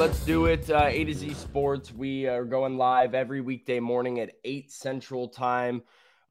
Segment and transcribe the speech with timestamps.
[0.00, 0.70] Let's do it.
[0.70, 1.92] Uh, A to Z Sports.
[1.92, 5.82] We are going live every weekday morning at 8 Central Time.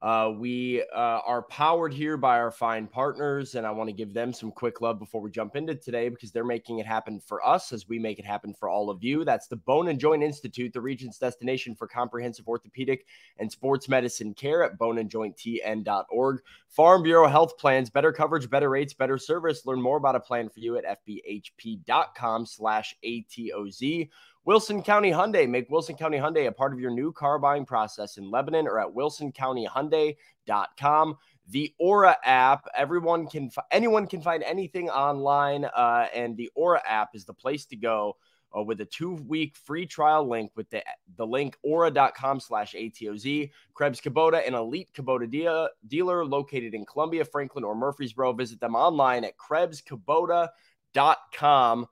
[0.02, 4.14] Uh, we uh, are powered here by our fine partners, and I want to give
[4.14, 7.46] them some quick love before we jump into today because they're making it happen for
[7.46, 9.26] us as we make it happen for all of you.
[9.26, 13.04] That's the Bone and Joint Institute, the region's destination for comprehensive orthopedic
[13.38, 16.40] and sports medicine care at boneandjointtn.org.
[16.70, 19.66] Farm Bureau Health Plans, better coverage, better rates, better service.
[19.66, 24.08] Learn more about a plan for you at fbhp.com slash ATOZ.
[24.44, 25.48] Wilson County Hyundai.
[25.48, 28.80] Make Wilson County Hyundai a part of your new car buying process in Lebanon or
[28.80, 31.18] at wilsoncountyhyundai.com.
[31.48, 37.10] The Aura app, everyone can, anyone can find anything online, uh, and the Aura app
[37.14, 38.16] is the place to go.
[38.56, 40.82] Uh, with a two-week free trial link with the,
[41.16, 43.48] the link aura.com slash ATOZ.
[43.74, 48.32] Krebs Kubota, an elite Kubota de- dealer located in Columbia, Franklin, or Murfreesboro.
[48.32, 51.86] Visit them online at krebskubota.com.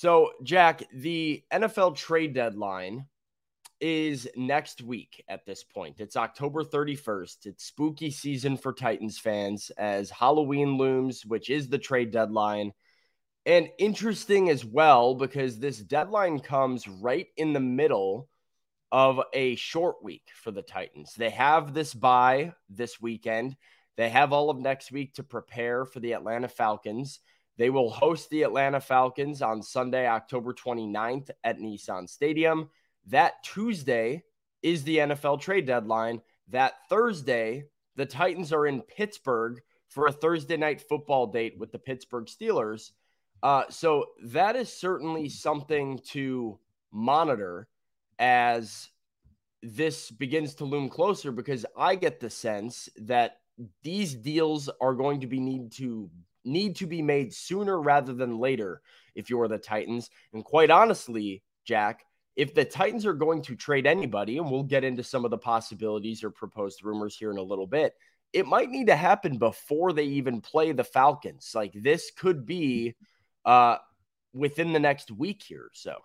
[0.00, 3.04] So, Jack, the NFL trade deadline
[3.82, 6.00] is next week at this point.
[6.00, 7.44] It's October 31st.
[7.44, 12.72] It's spooky season for Titans fans as Halloween looms, which is the trade deadline.
[13.44, 18.30] And interesting as well because this deadline comes right in the middle
[18.90, 21.12] of a short week for the Titans.
[21.12, 23.54] They have this bye this weekend.
[23.98, 27.20] They have all of next week to prepare for the Atlanta Falcons.
[27.60, 32.70] They will host the Atlanta Falcons on Sunday, October 29th at Nissan Stadium.
[33.08, 34.22] That Tuesday
[34.62, 36.22] is the NFL trade deadline.
[36.48, 37.64] That Thursday,
[37.96, 42.92] the Titans are in Pittsburgh for a Thursday night football date with the Pittsburgh Steelers.
[43.42, 46.58] Uh, so that is certainly something to
[46.92, 47.68] monitor
[48.18, 48.88] as
[49.62, 53.40] this begins to loom closer because I get the sense that
[53.82, 56.08] these deals are going to be need to
[56.44, 58.80] need to be made sooner rather than later
[59.14, 60.10] if you're the Titans.
[60.32, 62.04] And quite honestly, Jack,
[62.36, 65.38] if the Titans are going to trade anybody, and we'll get into some of the
[65.38, 67.94] possibilities or proposed rumors here in a little bit,
[68.32, 71.50] it might need to happen before they even play the Falcons.
[71.54, 72.94] Like this could be
[73.44, 73.76] uh,
[74.32, 75.70] within the next week here.
[75.74, 75.96] So,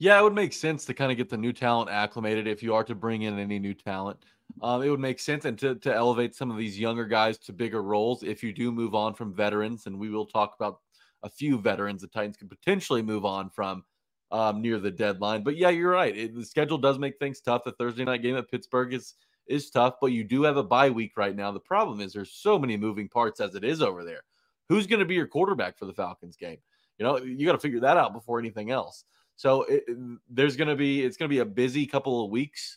[0.00, 2.74] yeah, it would make sense to kind of get the new talent acclimated if you
[2.74, 4.18] are to bring in any new talent.
[4.62, 7.52] Um, it would make sense and to, to elevate some of these younger guys to
[7.52, 9.84] bigger roles if you do move on from veterans.
[9.84, 10.80] And we will talk about
[11.22, 13.84] a few veterans the Titans could potentially move on from
[14.32, 15.42] um, near the deadline.
[15.42, 16.16] But yeah, you're right.
[16.16, 17.64] It, the schedule does make things tough.
[17.64, 19.14] The Thursday night game at Pittsburgh is
[19.46, 21.50] is tough, but you do have a bye week right now.
[21.50, 24.22] The problem is there's so many moving parts as it is over there.
[24.68, 26.58] Who's going to be your quarterback for the Falcons game?
[26.98, 29.04] You know, you got to figure that out before anything else.
[29.40, 29.84] So it,
[30.28, 32.76] there's going to be it's going to be a busy couple of weeks,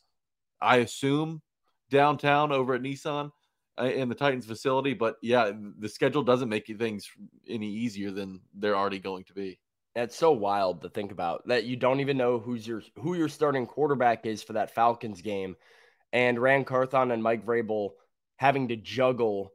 [0.62, 1.42] I assume,
[1.90, 3.32] downtown over at Nissan
[3.78, 4.94] uh, in the Titans facility.
[4.94, 7.10] But yeah, the schedule doesn't make things
[7.50, 9.60] any easier than they're already going to be.
[9.94, 13.28] That's so wild to think about that you don't even know who's your who your
[13.28, 15.58] starting quarterback is for that Falcons game,
[16.14, 17.90] and Ran Carthon and Mike Vrabel
[18.38, 19.52] having to juggle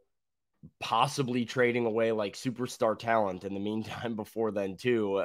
[0.79, 5.25] possibly trading away like superstar talent in the meantime before then too.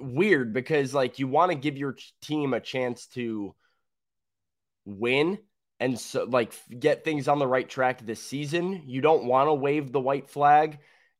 [0.00, 3.54] Weird because like you want to give your team a chance to
[4.84, 5.38] win
[5.80, 8.82] and so like get things on the right track this season.
[8.86, 10.78] You don't want to wave the white flag.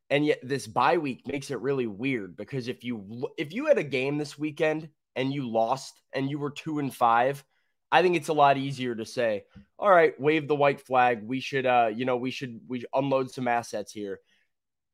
[0.08, 3.78] And yet this bye week makes it really weird because if you if you had
[3.78, 7.44] a game this weekend and you lost and you were 2 and 5,
[7.90, 9.44] I think it's a lot easier to say,
[9.78, 11.22] "All right, wave the white flag.
[11.24, 14.20] We should uh, you know, we should we unload some assets here."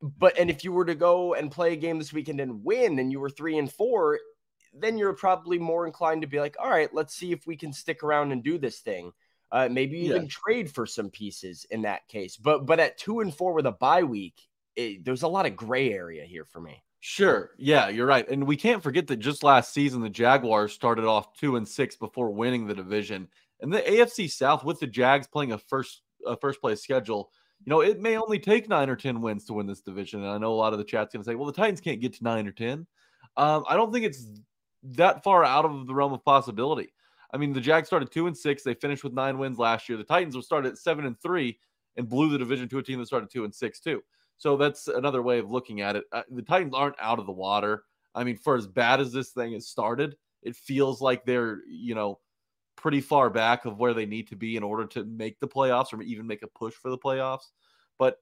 [0.01, 2.99] But and if you were to go and play a game this weekend and win
[2.99, 4.19] and you were 3 and 4,
[4.73, 7.73] then you're probably more inclined to be like, "All right, let's see if we can
[7.73, 9.13] stick around and do this thing."
[9.51, 10.29] Uh, maybe even yeah.
[10.29, 12.37] trade for some pieces in that case.
[12.37, 15.57] But but at two and four with a bye week, it, there's a lot of
[15.57, 16.83] gray area here for me.
[17.01, 17.53] Sure.
[17.59, 18.29] Yeah, you're right.
[18.29, 21.97] And we can't forget that just last season, the Jaguars started off two and six
[21.97, 23.29] before winning the division.
[23.61, 27.31] And the AFC South with the Jags playing a first a first place schedule,
[27.65, 30.23] you know, it may only take nine or ten wins to win this division.
[30.23, 32.01] And I know a lot of the chat's going to say, well, the Titans can't
[32.01, 32.87] get to nine or ten.
[33.37, 34.27] Um, I don't think it's
[34.83, 36.93] that far out of the realm of possibility.
[37.33, 38.63] I mean, the Jags started two and six.
[38.63, 39.99] They finished with nine wins last year.
[39.99, 41.59] The Titans will start at seven and three,
[41.97, 44.03] and blew the division to a team that started two and six too.
[44.39, 46.05] So that's another way of looking at it.
[46.13, 47.83] Uh, the Titans aren't out of the water.
[48.15, 51.97] I mean, for as bad as this thing has started, it feels like they're, you
[51.97, 52.21] know,
[52.79, 55.93] pretty far back of where they need to be in order to make the playoffs
[55.93, 57.51] or even make a push for the playoffs.
[57.99, 58.19] But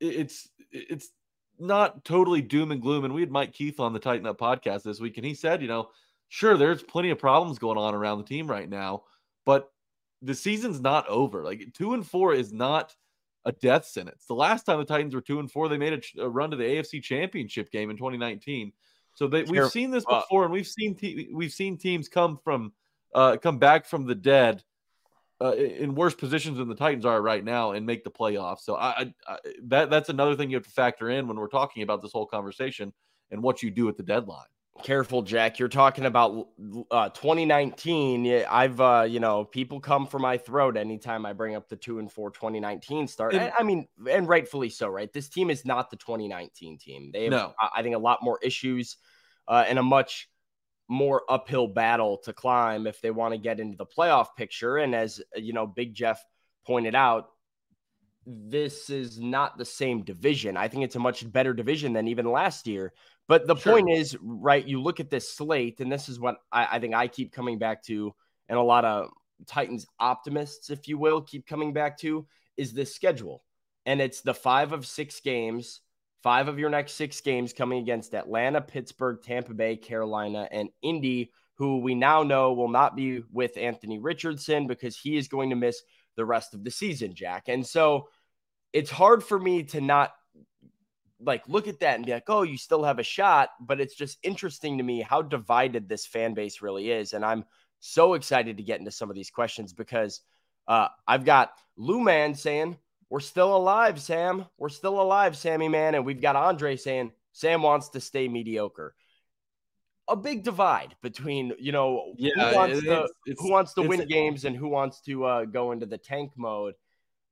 [0.00, 1.08] it's it's
[1.58, 3.04] not totally doom and gloom.
[3.04, 5.62] And we had Mike Keith on the Tighten Up podcast this week, and he said,
[5.62, 5.88] you know,
[6.28, 9.04] sure, there's plenty of problems going on around the team right now,
[9.46, 9.72] but
[10.20, 11.42] the season's not over.
[11.42, 12.94] Like two and four is not
[13.46, 14.26] a death sentence.
[14.26, 16.56] The last time the Titans were two and four, they made a, a run to
[16.56, 18.72] the AFC Championship game in 2019.
[19.14, 22.72] So they, we've seen this before, and we've seen te- we've seen teams come from
[23.14, 24.62] uh, come back from the dead
[25.40, 28.60] uh, in worse positions than the Titans are right now and make the playoffs.
[28.60, 31.82] So I, I, that that's another thing you have to factor in when we're talking
[31.82, 32.92] about this whole conversation
[33.30, 34.46] and what you do at the deadline.
[34.82, 35.58] Careful, Jack.
[35.58, 36.48] You're talking about
[36.90, 38.44] uh, 2019.
[38.48, 41.98] I've, uh, you know, people come for my throat anytime I bring up the two
[41.98, 43.34] and four 2019 start.
[43.34, 45.12] And, I mean, and rightfully so, right?
[45.12, 47.10] This team is not the 2019 team.
[47.12, 47.54] They have, no.
[47.74, 48.96] I think, a lot more issues
[49.48, 50.28] uh, and a much
[50.88, 54.78] more uphill battle to climb if they want to get into the playoff picture.
[54.78, 56.22] And as you know, Big Jeff
[56.66, 57.28] pointed out,
[58.26, 60.56] this is not the same division.
[60.56, 62.92] I think it's a much better division than even last year.
[63.26, 63.74] But the sure.
[63.74, 66.94] point is, right, you look at this slate, and this is what I, I, think
[66.94, 68.14] I keep coming back to,
[68.48, 69.10] and a lot of
[69.46, 72.26] Titans optimists, if you will, keep coming back to,
[72.56, 73.42] is this schedule.
[73.86, 75.80] And it's the five of six games,
[76.22, 81.32] five of your next six games coming against Atlanta, Pittsburgh, Tampa Bay, Carolina, and Indy,
[81.54, 85.56] who we now know will not be with Anthony Richardson because he is going to
[85.56, 85.82] miss
[86.16, 87.48] the rest of the season, Jack.
[87.48, 88.08] And so
[88.72, 90.12] it's hard for me to not
[91.20, 93.50] like look at that and be like, oh, you still have a shot.
[93.60, 97.12] But it's just interesting to me how divided this fan base really is.
[97.12, 97.44] And I'm
[97.80, 100.20] so excited to get into some of these questions because
[100.66, 102.76] uh, I've got Lou Man saying,
[103.10, 104.46] We're still alive, Sam.
[104.58, 105.94] We're still alive, Sammy Man.
[105.94, 108.94] And we've got Andre saying, Sam wants to stay mediocre.
[110.08, 113.08] A big divide between, you know, yeah, who wants, to,
[113.38, 116.74] who wants to win games and who wants to uh, go into the tank mode.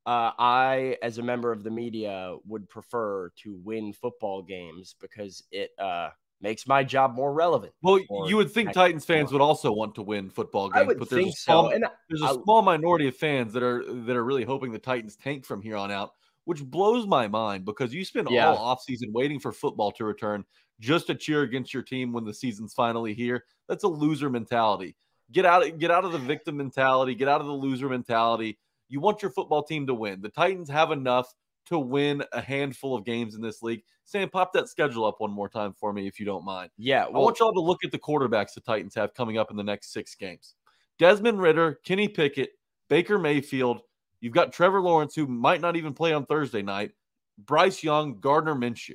[0.04, 5.42] Uh, I, as a member of the media, would prefer to win football games because
[5.50, 6.10] it uh,
[6.40, 7.72] makes my job more relevant.
[7.82, 11.26] Well, you would think Titans fans would also want to win football games, but there's
[11.26, 11.74] a small, so.
[11.74, 15.16] and there's a small minority of fans that are that are really hoping the Titans
[15.16, 16.12] tank from here on out,
[16.44, 18.48] which blows my mind because you spend yeah.
[18.48, 20.44] all offseason waiting for football to return
[20.78, 23.44] just to cheer against your team when the season's finally here.
[23.68, 24.96] That's a loser mentality.
[25.32, 27.14] Get out, get out of the victim mentality.
[27.14, 30.20] Get out of the loser mentality you want your football team to win.
[30.20, 31.32] The Titans have enough
[31.66, 33.82] to win a handful of games in this league.
[34.04, 36.70] Sam, pop that schedule up one more time for me if you don't mind.
[36.78, 37.06] Yeah.
[37.06, 39.56] Well, I want y'all to look at the quarterbacks the Titans have coming up in
[39.56, 40.54] the next six games
[40.98, 42.50] Desmond Ridder, Kenny Pickett,
[42.88, 43.80] Baker Mayfield.
[44.20, 46.92] You've got Trevor Lawrence, who might not even play on Thursday night,
[47.38, 48.94] Bryce Young, Gardner Minshew.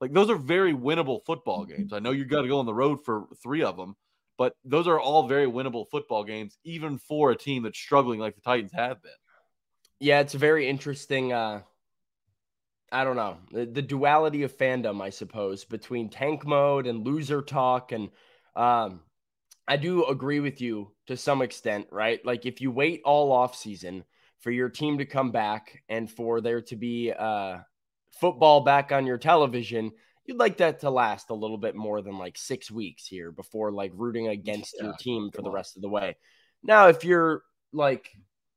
[0.00, 1.92] Like, those are very winnable football games.
[1.92, 3.96] I know you've got to go on the road for three of them,
[4.38, 8.34] but those are all very winnable football games, even for a team that's struggling like
[8.34, 9.12] the Titans have been.
[9.98, 11.34] Yeah, it's a very interesting.
[11.34, 11.60] Uh,
[12.92, 17.42] I don't know the, the duality of fandom, I suppose, between tank mode and loser
[17.42, 18.10] talk, and
[18.56, 19.00] um,
[19.68, 22.24] I do agree with you to some extent, right?
[22.24, 24.04] Like if you wait all off season
[24.40, 27.58] for your team to come back and for there to be uh,
[28.10, 29.92] football back on your television,
[30.24, 33.70] you'd like that to last a little bit more than like six weeks here before
[33.70, 36.16] like rooting against yeah, your team for the rest of the way.
[36.62, 37.42] Now, if you're
[37.72, 38.10] like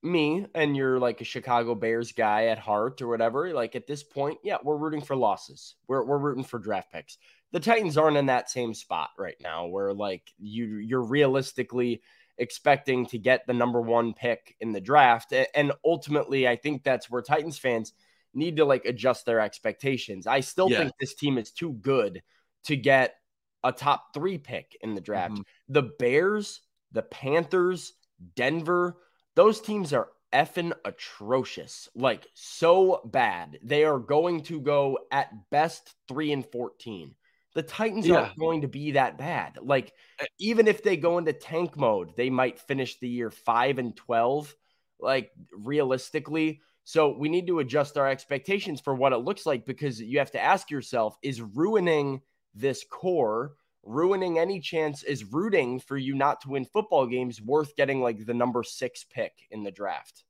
[0.04, 4.04] me and you're like a Chicago Bears guy at heart or whatever, like at this
[4.04, 5.76] point, yeah, we're rooting for losses.
[5.88, 7.18] We're, we're rooting for draft picks.
[7.52, 12.02] The Titans aren't in that same spot right now where like you you're realistically
[12.38, 15.34] expecting to get the number one pick in the draft.
[15.54, 17.94] And ultimately, I think that's where Titans fans–
[18.34, 20.28] need to like adjust their expectations.
[20.28, 20.80] I still yeah.
[20.80, 22.22] think this team is too good
[22.66, 23.16] to get
[23.64, 25.34] a top three pick in the draft.
[25.34, 25.74] Mm-hmm.
[25.74, 27.94] The Bears, the Panthers,
[28.36, 28.98] Denver,
[29.36, 31.90] those teams are effing atrocious.
[31.96, 33.60] Like so bad.
[33.64, 37.16] They are going to go at best three and 14.
[37.56, 38.16] The Titans yeah.
[38.16, 39.60] aren't going to be that bad.
[39.62, 43.78] Like, eh even if they go into tank mode, they might finish the year five
[43.78, 44.56] and 12.
[45.00, 50.02] Like, realistically, so we need to adjust our expectations for what it looks like because
[50.02, 52.22] you have to ask yourself is ruining
[52.56, 57.76] this core, ruining any chance, is rooting for you not to win football games worth
[57.76, 60.24] getting like the number six pick in the draft?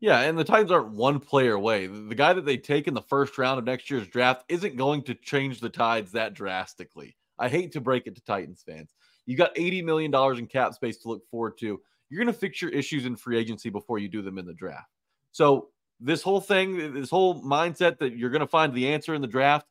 [0.00, 1.86] Yeah, and the Titans aren't one player away.
[1.86, 5.02] The guy that they take in the first round of next year's draft isn't going
[5.04, 7.16] to change the tides that drastically.
[7.38, 8.94] I hate to break it to Titans fans.
[9.26, 11.80] You got $80 million in cap space to look forward to.
[12.08, 14.54] You're going to fix your issues in free agency before you do them in the
[14.54, 14.88] draft.
[15.32, 15.68] So
[16.00, 19.26] this whole thing, this whole mindset that you're going to find the answer in the
[19.26, 19.66] draft,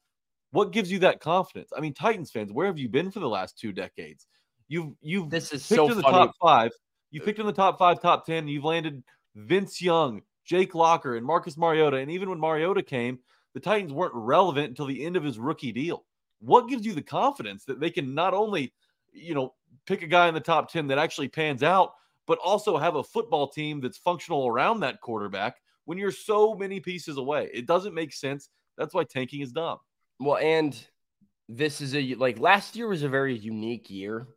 [0.52, 1.72] what gives you that confidence?
[1.76, 4.28] I mean, Titans fans, where have you been for the last two decades?
[4.68, 6.18] You've you've this is picked so in the funny.
[6.18, 6.72] top five.
[7.12, 8.48] You picked in the top five, top ten.
[8.48, 9.04] You've landed
[9.36, 11.98] Vince Young, Jake Locker, and Marcus Mariota.
[11.98, 13.20] And even when Mariota came,
[13.54, 16.06] the Titans weren't relevant until the end of his rookie deal.
[16.40, 18.74] What gives you the confidence that they can not only,
[19.12, 19.54] you know,
[19.86, 21.94] pick a guy in the top 10 that actually pans out,
[22.28, 26.80] but also have a football team that's functional around that quarterback when you're so many
[26.80, 27.50] pieces away?
[27.54, 28.50] It doesn't make sense.
[28.78, 29.78] That's why tanking is dumb.
[30.20, 30.78] Well, and
[31.50, 34.28] this is a like last year was a very unique year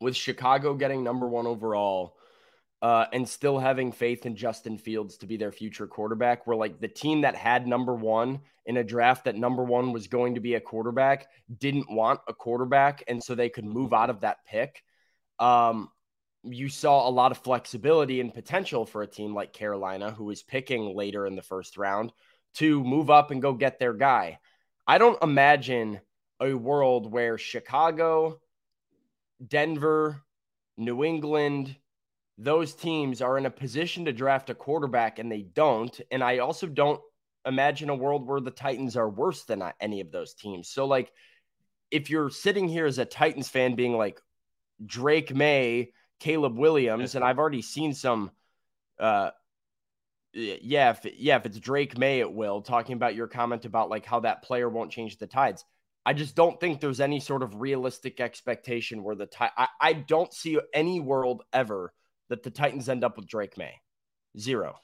[0.00, 2.16] with Chicago getting number one overall
[2.82, 6.46] uh, and still having faith in Justin Fields to be their future quarterback.
[6.46, 10.06] Where like the team that had number one in a draft that number one was
[10.06, 14.10] going to be a quarterback didn't want a quarterback, and so they could move out
[14.10, 14.82] of that pick.
[15.38, 15.90] Um,
[16.42, 20.42] you saw a lot of flexibility and potential for a team like Carolina, who was
[20.42, 22.12] picking later in the first round,
[22.54, 24.38] to move up and go get their guy.
[24.90, 26.00] I don't imagine
[26.40, 28.40] a world where Chicago,
[29.46, 30.20] Denver,
[30.76, 31.76] New England,
[32.38, 36.00] those teams are in a position to draft a quarterback and they don't.
[36.10, 37.00] And I also don't
[37.46, 40.68] imagine a world where the Titans are worse than any of those teams.
[40.68, 41.12] So, like,
[41.92, 44.20] if you're sitting here as a Titans fan being like
[44.84, 48.32] Drake Maye, Caleb Williams, and I've already seen some,
[48.98, 49.30] uh,
[50.32, 52.62] yeah, if, yeah, if it's Drake Maye, it will.
[52.62, 55.64] Talking about your comment about like how that player won't change the tides.
[56.06, 59.50] I just don't think there's any sort of realistic expectation where the tide.
[59.56, 61.92] I, I don't see any world ever
[62.28, 63.80] that the Titans end up with Drake Maye.
[64.38, 64.76] Zero.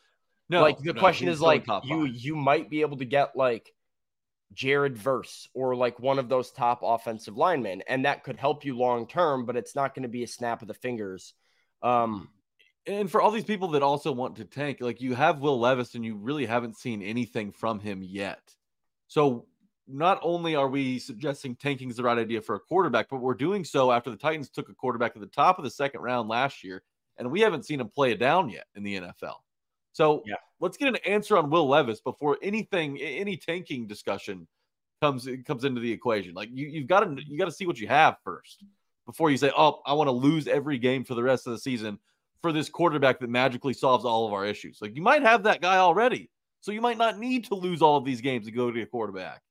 [0.49, 2.15] No, like the no, question is like you five.
[2.15, 3.73] you might be able to get like
[4.53, 8.77] Jared Verse or like one of those top offensive linemen, and that could help you
[8.77, 11.35] long term, but it's not going to be a snap of the fingers.
[11.83, 12.29] Um,
[12.87, 15.95] and for all these people that also want to tank, like you have Will Levis
[15.95, 18.55] and you really haven't seen anything from him yet.
[19.09, 19.47] So
[19.89, 23.35] not only are we suggesting tanking is the right idea for a quarterback, but we're
[23.35, 26.29] doing so after the Titans took a quarterback at the top of the second round
[26.29, 26.83] last year,
[27.19, 29.37] and we haven't seen him play it down yet in the NFL.
[29.93, 30.37] So Yeah.
[30.61, 34.47] let's get an answer on Will Levis before anything, any tanking discussion
[35.01, 36.35] comes comes into the equation.
[36.35, 38.65] Like you, you've got to you got to see what you have first
[39.07, 41.59] before you say, "Oh, I want to lose every game for the rest of the
[41.59, 41.99] season
[42.43, 45.61] for this quarterback that magically solves all of our issues." Like you might have that
[45.61, 48.71] guy already, so you might not need to lose all of these games to go
[48.71, 49.43] to a quarterback.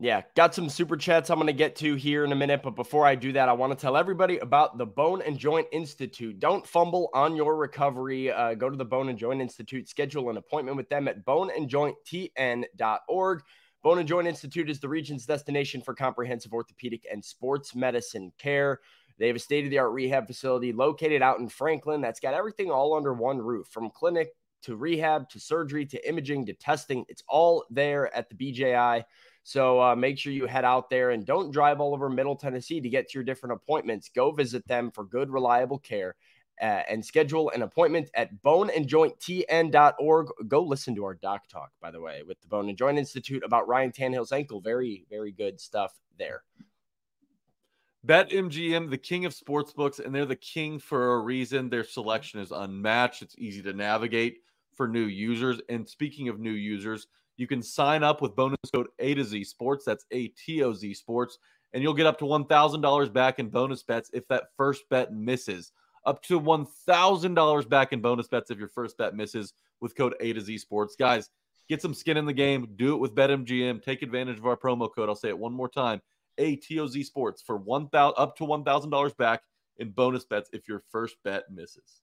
[0.00, 2.62] Yeah, got some super chats I'm going to get to here in a minute.
[2.62, 5.66] But before I do that, I want to tell everybody about the Bone and Joint
[5.72, 6.38] Institute.
[6.38, 8.30] Don't fumble on your recovery.
[8.30, 13.42] Uh, go to the Bone and Joint Institute, schedule an appointment with them at boneandjointtn.org.
[13.82, 18.78] Bone and Joint Institute is the region's destination for comprehensive orthopedic and sports medicine care.
[19.18, 22.34] They have a state of the art rehab facility located out in Franklin that's got
[22.34, 24.30] everything all under one roof from clinic
[24.62, 27.04] to rehab to surgery to imaging to testing.
[27.08, 29.04] It's all there at the BJI.
[29.44, 32.80] So uh, make sure you head out there and don't drive all over Middle Tennessee
[32.80, 34.10] to get to your different appointments.
[34.14, 36.16] Go visit them for good, reliable care
[36.60, 40.26] uh, and schedule an appointment at boneandjointtn.org.
[40.48, 43.42] Go listen to our doc talk, by the way, with the Bone and Joint Institute
[43.44, 44.60] about Ryan Tannehill's ankle.
[44.60, 46.42] Very, very good stuff there.
[48.08, 51.68] BetMGM, the king of sports books, and they're the king for a reason.
[51.68, 53.20] Their selection is unmatched.
[53.20, 54.38] It's easy to navigate
[54.74, 55.60] for new users.
[55.68, 59.44] And speaking of new users, you can sign up with bonus code A to Z
[59.44, 59.84] Sports.
[59.84, 61.38] That's A T O Z Sports.
[61.74, 65.72] And you'll get up to $1,000 back in bonus bets if that first bet misses.
[66.06, 70.32] Up to $1,000 back in bonus bets if your first bet misses with code A
[70.32, 70.96] to Z Sports.
[70.98, 71.28] Guys,
[71.68, 72.68] get some skin in the game.
[72.76, 73.82] Do it with BetMGM.
[73.82, 75.10] Take advantage of our promo code.
[75.10, 76.00] I'll say it one more time.
[76.38, 79.42] ATOZ Sports for one thousand up to one thousand dollars back
[79.78, 82.02] in bonus bets if your first bet misses.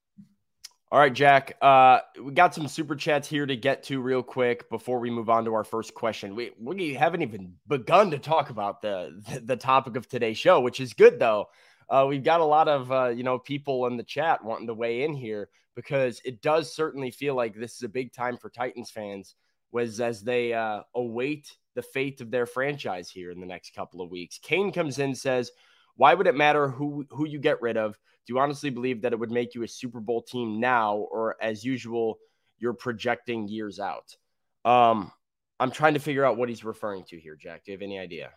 [0.92, 1.58] All right, Jack.
[1.62, 5.30] Uh, we got some super chats here to get to real quick before we move
[5.30, 6.36] on to our first question.
[6.36, 10.62] We we haven't even begun to talk about the the, the topic of today's show,
[10.62, 11.48] which is good though.
[11.90, 14.74] Uh, we've got a lot of uh, you know people in the chat wanting to
[14.74, 18.50] weigh in here because it does certainly feel like this is a big time for
[18.50, 19.36] Titans fans,
[19.72, 24.02] was as they uh, await the fate of their franchise here in the next couple
[24.02, 24.40] of weeks.
[24.42, 25.52] Kane comes in and says,
[25.96, 27.94] "Why would it matter who who you get rid of?
[28.26, 31.36] Do you honestly believe that it would make you a Super Bowl team now, or
[31.42, 32.18] as usual,
[32.58, 34.16] you're projecting years out?"
[34.64, 35.12] Um,
[35.60, 37.64] I'm trying to figure out what he's referring to here, Jack.
[37.66, 38.32] Do you have any idea?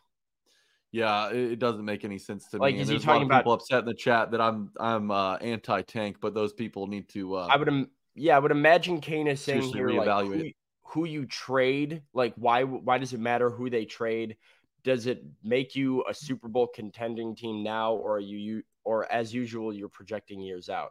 [0.91, 2.81] Yeah, it, doesn't make any sense to Like, me.
[2.81, 5.11] is he there's a lot talking about- people upset in the chat that I'm I'm
[5.11, 7.35] uh, anti-tank, but those people need to.
[7.37, 10.51] Uh, I would, im- yeah, I would imagine Kane is saying here, like, who.
[10.99, 14.37] Who you trade, like, why, why does it matter who they trade?
[14.83, 19.11] Does it make you a Super Bowl contending team now, or are you, you, or
[19.11, 20.91] as usual, you're projecting years out?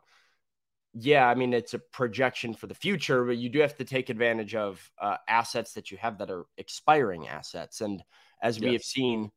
[1.00, 4.10] yeah, I mean, it's a projection for the future, but you do have to take
[4.10, 7.82] advantage of uh, assets that you have that are expiring assets.
[7.82, 8.02] And
[8.42, 8.74] as we yes.
[8.74, 9.32] have seen,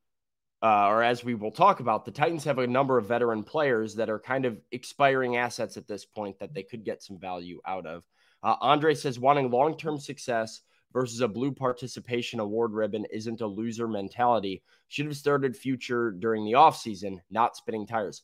[0.63, 3.97] uh, or as we will talk about, the Titans have a number of veteran players
[3.97, 7.61] that are kind of expiring assets at this point that they could get some value
[7.67, 8.07] out of.
[8.43, 13.47] Uh, Andre says wanting long term success versus a blue participation award ribbon isn't a
[13.47, 14.63] loser mentality.
[14.89, 18.23] Should have started future during the offseason, not spinning tires.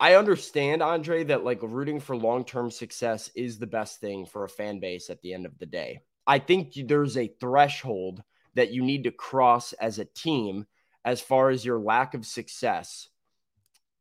[0.00, 4.44] I understand, Andre, that like rooting for long term success is the best thing for
[4.44, 6.00] a fan base at the end of the day.
[6.26, 8.22] I think there's a threshold
[8.54, 10.66] that you need to cross as a team
[11.04, 13.08] as far as your lack of success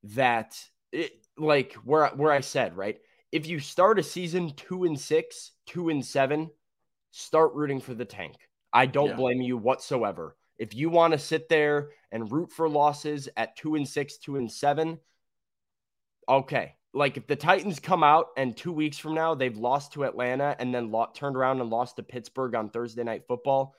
[0.04, 0.60] that
[0.92, 3.00] it, like where where I said, right?
[3.38, 6.50] If you start a season 2 and 6, 2 and 7,
[7.12, 8.36] start rooting for the tank.
[8.74, 9.16] I don't yeah.
[9.16, 10.36] blame you whatsoever.
[10.58, 14.38] If you want to sit there and root for losses at 2 and 6, 2
[14.38, 14.98] and 7,
[16.28, 16.74] okay.
[16.96, 20.56] Like if the Titans come out and 2 weeks from now they've lost to Atlanta
[20.58, 23.76] and then lo- turned around and lost to Pittsburgh on Thursday night football,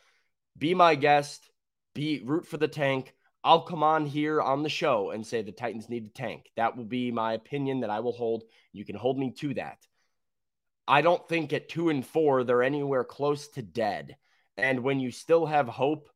[0.56, 1.50] be my guest,
[1.96, 3.12] be root for the tank.
[3.48, 6.50] I'll come on here on the show and say the Titans need to tank.
[6.58, 8.44] That will be my opinion that I will hold.
[8.74, 9.78] You can hold me to that.
[10.86, 14.18] I don't think at two and four they're anywhere close to dead.
[14.58, 16.10] And when you still have hope,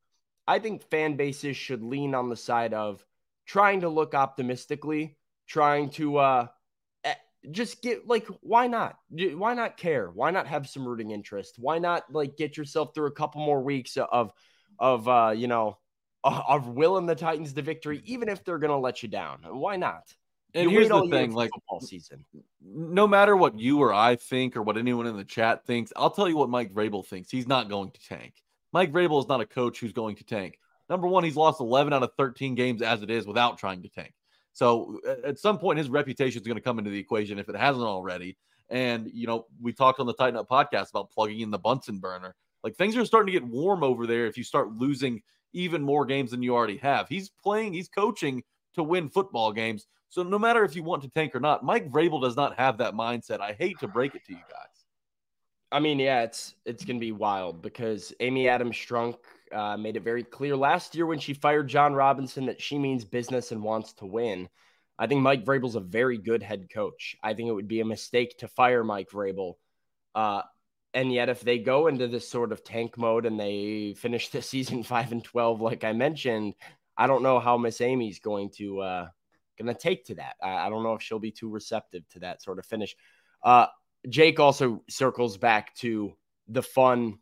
[0.46, 3.02] I think fan bases should lean on the side of
[3.46, 6.46] trying to look optimistically, trying to uh
[7.02, 7.14] eh,
[7.50, 11.78] just get like why not why not care why not have some rooting interest why
[11.78, 14.32] not like get yourself through a couple more weeks of
[14.78, 15.78] of uh you know
[16.24, 19.40] of willing the titans to victory even if they're gonna let you down.
[19.44, 20.14] Why not?
[20.54, 22.24] And you here's the thing like football season.
[22.62, 26.10] no matter what you or i think or what anyone in the chat thinks i'll
[26.10, 27.30] tell you what mike vrabel thinks.
[27.30, 28.34] He's not going to tank.
[28.72, 30.58] Mike vrabel is not a coach who's going to tank.
[30.88, 33.88] Number one he's lost 11 out of 13 games as it is without trying to
[33.88, 34.12] tank.
[34.52, 37.56] So at some point, his reputation is going to come into the equation if it
[37.56, 38.36] hasn't already.
[38.68, 41.98] And, you know, we talked on the Tighten Up podcast about plugging in the Bunsen
[41.98, 42.34] burner.
[42.62, 45.22] Like things are starting to get warm over there if you start losing
[45.52, 47.08] even more games than you already have.
[47.08, 48.42] He's playing, he's coaching
[48.74, 49.86] to win football games.
[50.08, 52.78] So no matter if you want to tank or not, Mike Vrabel does not have
[52.78, 53.40] that mindset.
[53.40, 54.72] I hate to break it to you guys.
[55.70, 59.16] I mean, yeah, it's it's gonna be wild because Amy Adams Strunk
[59.52, 63.06] uh, made it very clear last year when she fired Jon Robinson that she means
[63.06, 64.50] business and wants to win.
[64.98, 67.16] I think Mike Vrabel's a very good head coach.
[67.22, 69.54] I think it would be a mistake to fire Mike Vrabel.
[70.14, 70.42] Uh,
[70.94, 74.42] and yet, if they go into this sort of tank mode and they finish the
[74.42, 76.54] season five and twelve, like I mentioned,
[76.96, 79.08] I don't know how Miss Amy's going to uh,
[79.58, 80.36] to take to that.
[80.42, 82.96] I, I, don't know if she'll be too receptive to that sort of finish.
[83.42, 83.66] Uh,
[84.08, 86.12] Jake also circles back to
[86.48, 87.18] the fun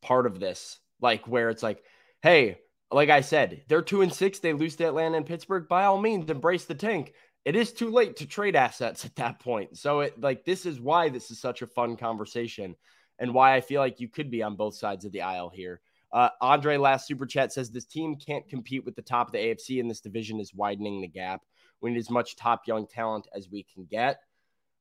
[0.00, 1.84] part of this like where it's like,
[2.22, 2.58] hey,
[2.90, 4.38] like I said, they're two and six.
[4.38, 5.68] They lose to Atlanta and Pittsburgh.
[5.68, 7.12] By all means, embrace the tank.
[7.44, 9.76] It is too late to trade assets at that point.
[9.76, 12.74] So it like this is why this is such a fun conversation
[13.18, 15.80] and why I feel like you could be on both sides of the aisle here.
[16.12, 19.38] Uh, Andre last super chat says this team can't compete with the top of the
[19.38, 21.42] AFC and this division is widening the gap.
[21.80, 24.20] We need as much top young talent as we can get.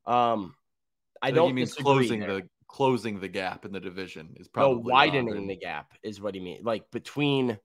[0.06, 0.56] Um,
[1.22, 2.34] I so don't mean closing there.
[2.34, 6.36] the closing the gap in the division is probably no, widening the gap is what
[6.36, 6.64] he means.
[6.64, 7.58] Like between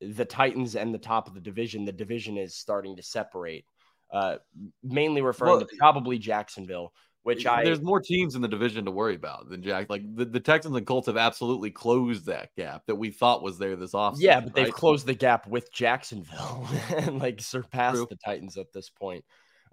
[0.00, 3.64] the Titans and the top of the division, the division is starting to separate.
[4.10, 4.36] Uh,
[4.82, 6.92] mainly referring well, to probably Jacksonville,
[7.24, 9.90] which I there's more teams in the division to worry about than Jack.
[9.90, 13.58] Like the, the Texans and Colts have absolutely closed that gap that we thought was
[13.58, 14.20] there this offseason.
[14.20, 16.66] Yeah, but they've closed the gap with Jacksonville
[16.96, 18.06] and like surpassed True.
[18.08, 19.24] the Titans at this point.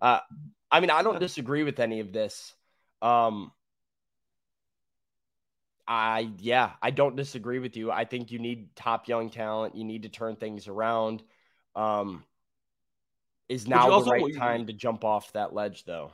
[0.02, 0.20] Uh,
[0.70, 2.54] I mean, I don't disagree with any of this.
[3.02, 3.54] Um,
[5.88, 7.92] I yeah, I don't disagree with you.
[7.92, 9.76] I think you need top young talent.
[9.76, 11.24] You need to turn things around.
[11.76, 12.24] Um,
[13.50, 16.12] is now the right time to jump off that ledge, though.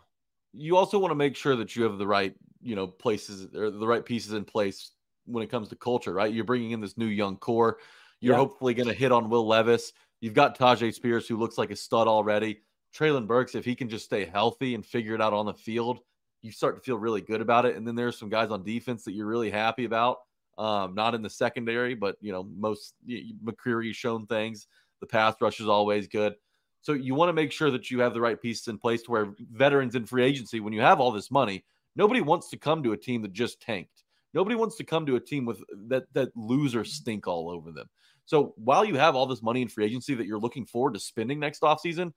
[0.54, 3.72] You also want to make sure that you have the right, you know, places or
[3.72, 4.92] the right pieces in place
[5.26, 6.34] when it comes to culture, right?
[6.34, 7.78] You're bringing in this new young core.
[8.20, 8.40] You're yeah.
[8.40, 9.94] hopefully going to hit on Will Levis.
[10.20, 12.62] You've got Tyjae Spears, who looks like a stud already.
[12.96, 16.00] Treylon Burks, if he can just stay healthy and figure it out on the field,
[16.42, 17.76] you start to feel really good about it.
[17.76, 20.18] And then there's some guys on defense that you're really happy about.
[20.58, 24.68] Um, not in the secondary, but you know, most McCreary's shown things.
[25.00, 26.36] The pass rush is always good.
[26.82, 29.12] So you want to make sure that you have the right pieces in place to
[29.12, 31.64] where veterans in free agency, when you have all this money,
[31.96, 34.04] nobody wants to come to a team that just tanked.
[34.34, 37.90] Nobody wants to come to a team with that that loser stink all over them.
[38.26, 41.00] So while you have all this money in free agency that you're looking forward to
[41.00, 42.14] spending next offseason,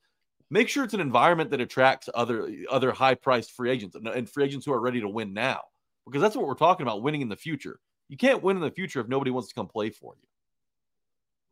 [0.50, 4.44] make sure it's an environment that attracts other other high priced free agents and free
[4.44, 5.62] agents who are ready to win now
[6.06, 8.70] because that's what we're talking about winning in the future you can't win in the
[8.70, 10.28] future if nobody wants to come play for you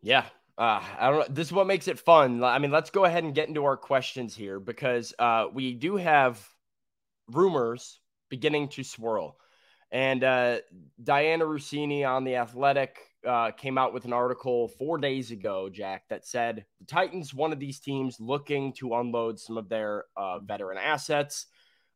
[0.03, 0.25] yeah
[0.59, 1.35] uh, I don't know.
[1.35, 2.45] This is what makes it fun.
[2.45, 5.97] I mean, let's go ahead and get into our questions here because uh, we do
[5.97, 6.47] have
[7.31, 9.37] rumors beginning to swirl.
[9.91, 10.59] And uh,
[11.03, 16.05] Dianna Russini on The Athletic uh, came out with an article four days ago, Jack,
[16.09, 20.39] that said the Titans, one of these teams looking to unload some of their uh,
[20.41, 21.47] veteran assets.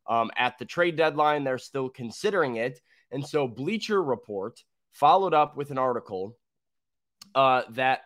[0.07, 2.79] Um, at the trade deadline, they're still considering it.
[3.11, 6.37] And so Bleacher Report followed up with an article
[7.35, 8.01] uh, that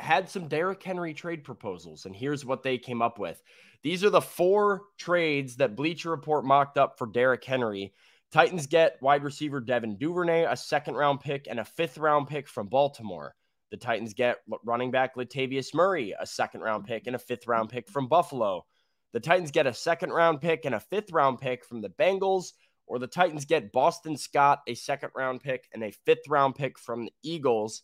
[0.00, 2.06] had some Derrick Henry trade proposals.
[2.06, 3.42] And here's what they came up with.
[3.82, 7.94] These are the four trades that Bleacher Report mocked up for Derrick Henry.
[8.30, 12.48] Titans get wide receiver Devin Duvernay, a second round pick, and a fifth round pick
[12.48, 13.34] from Baltimore.
[13.70, 17.70] The Titans get running back Latavius Murray, a second round pick, and a fifth round
[17.70, 18.66] pick from Buffalo.
[19.12, 22.52] The Titans get a second round pick and a fifth round pick from the Bengals,
[22.86, 26.78] or the Titans get Boston Scott, a second round pick, and a fifth round pick
[26.78, 27.82] from the Eagles.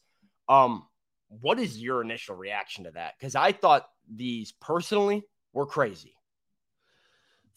[0.48, 0.85] Um,
[1.29, 3.15] what is your initial reaction to that?
[3.19, 6.15] Because I thought these personally were crazy.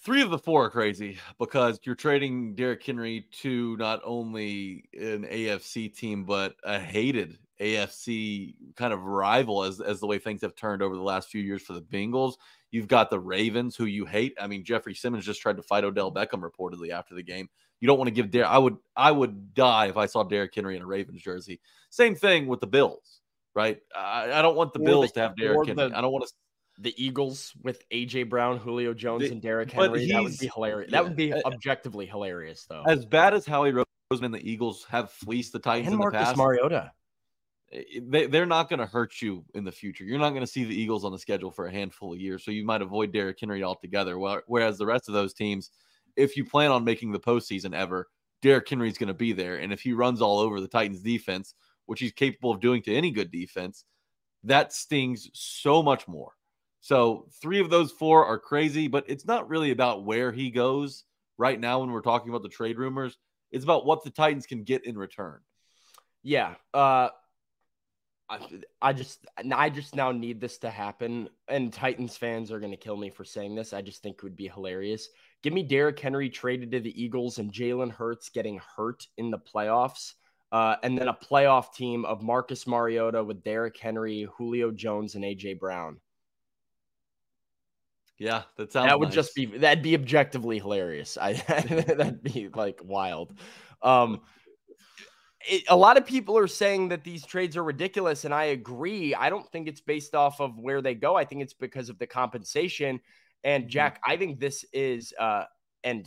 [0.01, 5.25] Three of the four are crazy because you're trading Derrick Henry to not only an
[5.25, 10.55] AFC team, but a hated AFC kind of rival as, as the way things have
[10.55, 12.36] turned over the last few years for the Bengals.
[12.71, 14.38] You've got the Ravens, who you hate.
[14.39, 17.49] I mean, Jeffrey Simmons just tried to fight Odell Beckham reportedly after the game.
[17.82, 18.49] You don't want to give Derrick.
[18.49, 21.60] I would I would die if I saw Derrick Henry in a Ravens jersey.
[21.89, 23.21] Same thing with the Bills,
[23.55, 23.79] right?
[23.95, 25.89] I, I don't want the or Bills the, to have Derrick Henry.
[25.89, 26.33] The, I don't want to
[26.81, 30.07] the Eagles with AJ Brown, Julio Jones, the, and Derrick Henry.
[30.07, 30.91] That would be hilarious.
[30.91, 32.83] That would be objectively hilarious, though.
[32.88, 33.85] As bad as Howie Roseman
[34.25, 36.91] and the Eagles have fleeced the Titans and in Marcus the past, Mariota.
[37.71, 40.03] They, they're not going to hurt you in the future.
[40.03, 42.43] You're not going to see the Eagles on the schedule for a handful of years,
[42.43, 44.17] so you might avoid Derrick Henry altogether.
[44.47, 45.69] Whereas the rest of those teams,
[46.15, 48.07] if you plan on making the postseason ever,
[48.41, 51.53] Derrick Henry's going to be there, and if he runs all over the Titans defense,
[51.89, 53.84] which he's capable of doing to any good defense,
[54.43, 56.32] that stings so much more.
[56.82, 61.04] So three of those four are crazy, but it's not really about where he goes
[61.39, 63.17] right now when we're talking about the trade rumors.
[63.52, 65.39] It's about what the Titans can get in return.
[66.21, 66.54] Yeah.
[66.75, 67.10] Uh,
[68.30, 68.39] I,
[68.80, 72.78] I just I just now need this to happen, and Titans fans are going to
[72.78, 73.73] kill me for saying this.
[73.73, 75.10] I just think it would be hilarious.
[75.41, 79.39] Give me Derrick Henry traded to the Eagles and Jalen Hurts getting hurt in the
[79.39, 80.13] playoffs,
[80.51, 85.23] uh, and then a playoff team of Marcus Mariota with Derrick Henry, Julio Jones, and
[85.23, 85.97] AJ Brown.
[88.17, 88.89] Yeah, that sounds.
[88.89, 89.15] That would nice.
[89.15, 91.17] just be that'd be objectively hilarious.
[91.17, 91.33] I
[91.88, 93.33] that'd be like wild.
[93.81, 94.21] Um,
[95.47, 99.15] it, a lot of people are saying that these trades are ridiculous, and I agree.
[99.15, 101.15] I don't think it's based off of where they go.
[101.15, 102.99] I think it's because of the compensation.
[103.43, 103.69] And mm-hmm.
[103.69, 105.45] Jack, I think this is, uh,
[105.83, 106.05] and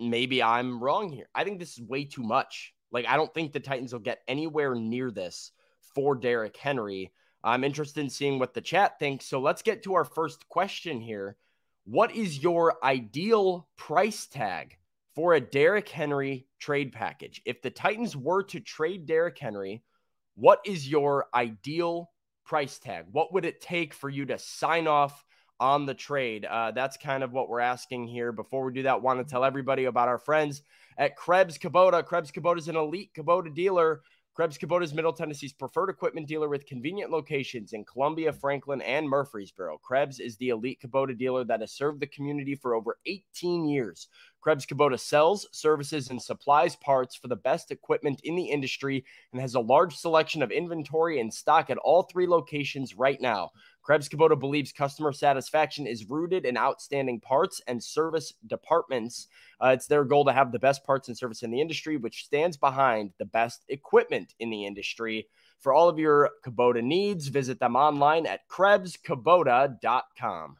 [0.00, 1.28] maybe I'm wrong here.
[1.34, 2.72] I think this is way too much.
[2.90, 5.52] Like, I don't think the Titans will get anywhere near this
[5.94, 7.12] for Derrick Henry.
[7.44, 9.26] I'm interested in seeing what the chat thinks.
[9.26, 11.36] So let's get to our first question here.
[11.84, 14.76] What is your ideal price tag
[15.14, 17.40] for a Derrick Henry trade package?
[17.44, 19.82] If the Titans were to trade Derrick Henry,
[20.34, 22.10] what is your ideal
[22.44, 23.06] price tag?
[23.10, 25.24] What would it take for you to sign off
[25.60, 26.44] on the trade?
[26.44, 28.32] Uh, that's kind of what we're asking here.
[28.32, 30.62] Before we do that, want to tell everybody about our friends
[30.98, 32.04] at Krebs Kubota.
[32.04, 34.02] Krebs Kubota is an elite Kubota dealer
[34.38, 39.08] Krebs Kubota is Middle Tennessee's preferred equipment dealer with convenient locations in Columbia, Franklin, and
[39.08, 39.78] Murfreesboro.
[39.78, 44.06] Krebs is the elite Kubota dealer that has served the community for over 18 years.
[44.40, 49.42] Krebs Kubota sells, services, and supplies parts for the best equipment in the industry and
[49.42, 53.50] has a large selection of inventory and stock at all three locations right now.
[53.88, 59.28] Krebs Kubota believes customer satisfaction is rooted in outstanding parts and service departments.
[59.64, 62.26] Uh, it's their goal to have the best parts and service in the industry, which
[62.26, 65.26] stands behind the best equipment in the industry.
[65.58, 70.56] For all of your Kubota needs, visit them online at KrebsKubota.com.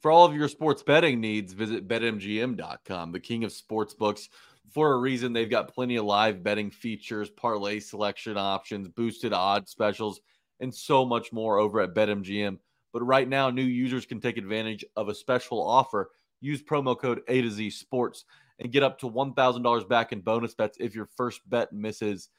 [0.00, 4.28] For all of your sports betting needs, visit BetMGM.com, the king of sports books.
[4.70, 9.72] For a reason, they've got plenty of live betting features, parlay selection options, boosted odds
[9.72, 10.20] specials
[10.62, 12.58] and so much more over at BetMGM.
[12.92, 16.10] But right now, new users can take advantage of a special offer.
[16.40, 18.24] Use promo code A to Z Sports
[18.58, 22.30] and get up to $1,000 back in bonus bets if your first bet misses.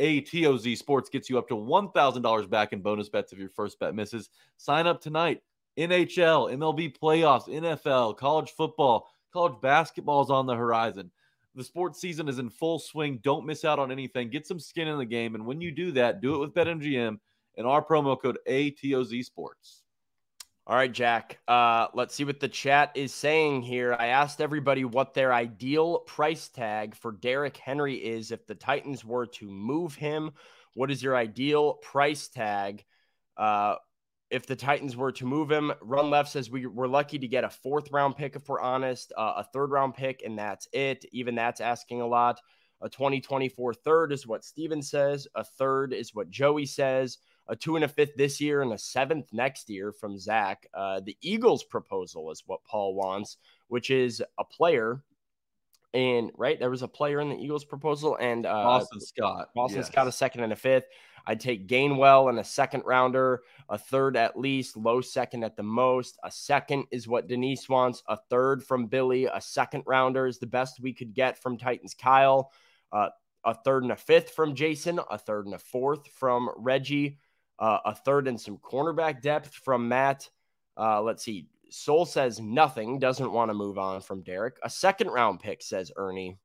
[0.00, 3.94] ATOZ Sports gets you up to $1,000 back in bonus bets if your first bet
[3.94, 4.30] misses.
[4.56, 5.40] Sign up tonight.
[5.78, 11.10] NHL, MLB playoffs, NFL, college football, college basketball is on the horizon.
[11.56, 13.20] The sports season is in full swing.
[13.22, 14.30] Don't miss out on anything.
[14.30, 15.34] Get some skin in the game.
[15.34, 17.18] And when you do that, do it with BetMGM
[17.56, 19.82] and our promo code ATOZ Sports.
[20.66, 21.40] All right, Jack.
[21.46, 23.94] Uh, let's see what the chat is saying here.
[23.98, 29.04] I asked everybody what their ideal price tag for Derrick Henry is if the Titans
[29.04, 30.30] were to move him.
[30.72, 32.82] What is your ideal price tag?
[33.36, 33.74] Uh,
[34.30, 35.72] if the Titans were to move him.
[35.80, 39.12] Run left says we, we're lucky to get a fourth round pick, if we're honest,
[39.16, 41.04] uh, a third round pick, and that's it.
[41.12, 42.40] Even that's asking a lot.
[42.80, 45.28] A 2024 third is what Steven says.
[45.34, 47.18] A third is what Joey says.
[47.48, 50.66] A two and a fifth this year and a seventh next year from Zach.
[50.72, 53.36] Uh, the Eagles' proposal is what Paul wants,
[53.68, 55.02] which is a player.
[55.92, 59.50] And right, there was a player in the Eagles' proposal, and uh, Boston Scott.
[59.54, 59.88] Boston yes.
[59.88, 60.86] Scott a second and a fifth.
[61.26, 65.62] I'd take Gainwell and a second rounder, a third at least, low second at the
[65.62, 66.18] most.
[66.24, 68.02] A second is what Denise wants.
[68.08, 69.26] A third from Billy.
[69.26, 72.50] A second rounder is the best we could get from Titans Kyle.
[72.92, 73.08] Uh,
[73.44, 75.00] a third and a fifth from Jason.
[75.10, 77.18] A third and a fourth from Reggie.
[77.58, 80.28] Uh, a third and some cornerback depth from Matt.
[80.76, 81.48] Uh, let's see.
[81.70, 84.58] Soul says nothing, doesn't want to move on from Derrick.
[84.62, 86.38] A second round pick, says Ernie.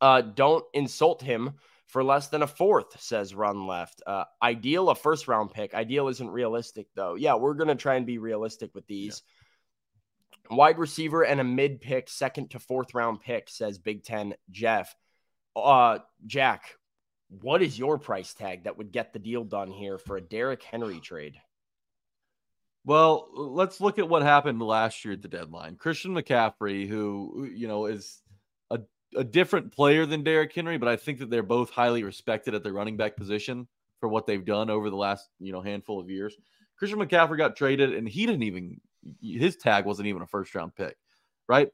[0.00, 1.52] Uh, don't insult him
[1.86, 4.02] for less than a fourth, says Run Left.
[4.06, 5.74] Uh, ideal, a first round pick.
[5.74, 7.16] Ideal isn't realistic, though.
[7.16, 9.22] Yeah, we're going to try and be realistic with these.
[10.50, 10.56] Yeah.
[10.56, 14.94] Wide receiver and a mid pick, second to fourth round pick, says Big Ten Jeff.
[15.54, 16.76] Uh, Jack,
[17.40, 20.62] what is your price tag that would get the deal done here for a Derrick
[20.62, 21.36] Henry trade?
[22.84, 25.76] Well, let's look at what happened last year at the deadline.
[25.76, 28.22] Christian McCaffrey, who, you know, is
[28.70, 28.80] a,
[29.14, 32.64] a different player than Derrick Henry, but I think that they're both highly respected at
[32.64, 33.68] the running back position
[34.00, 36.34] for what they've done over the last, you know, handful of years.
[36.78, 38.80] Christian McCaffrey got traded and he didn't even
[39.22, 40.96] his tag wasn't even a first round pick,
[41.46, 41.70] right?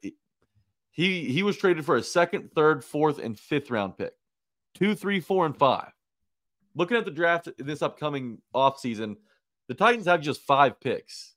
[0.91, 4.13] He he was traded for a second, third, fourth, and fifth round pick.
[4.77, 5.91] Two, three, four, and five.
[6.75, 9.17] Looking at the draft this upcoming offseason,
[9.69, 11.35] the Titans have just five picks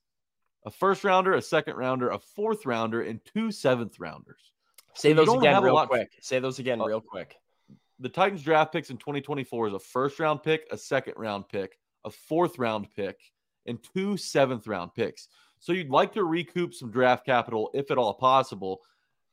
[0.66, 4.52] a first rounder, a second rounder, a fourth rounder, and two seventh rounders.
[4.94, 6.12] Say so those again real quick.
[6.20, 7.36] Say those again uh, real quick.
[7.98, 11.78] The Titans draft picks in 2024 is a first round pick, a second round pick,
[12.04, 13.18] a fourth round pick,
[13.66, 15.28] and two seventh round picks.
[15.58, 18.80] So you'd like to recoup some draft capital if at all possible.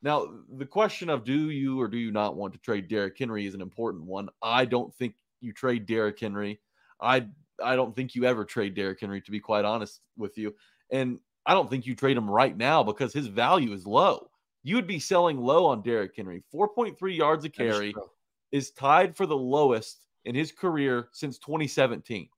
[0.02, 3.46] Now, the question of do you or do you not want to trade Derrick Henry
[3.46, 4.30] is an important one.
[4.42, 6.60] I don't think you trade Derrick Henry.
[7.02, 7.28] I
[7.64, 10.56] I don't think you ever trade Derrick Henry, to be quite honest with you.
[10.92, 14.30] And I don't think you trade him right now because his value is low.
[14.64, 16.44] You would be selling low on Derrick Henry.
[16.54, 17.96] 4.3 yards a carry
[18.52, 22.30] is tied for the lowest in his career since 2017.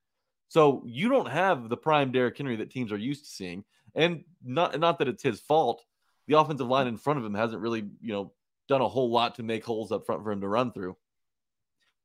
[0.48, 3.64] So you don't have the prime Derrick Henry that teams are used to seeing.
[3.96, 5.84] And not not that it's his fault.
[6.30, 8.32] The offensive line in front of him hasn't really, you know,
[8.70, 10.96] done a whole lot to make holes up front for him to run through.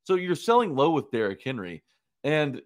[0.02, 1.84] So you're selling low with Derrick Henry.
[2.24, 2.60] And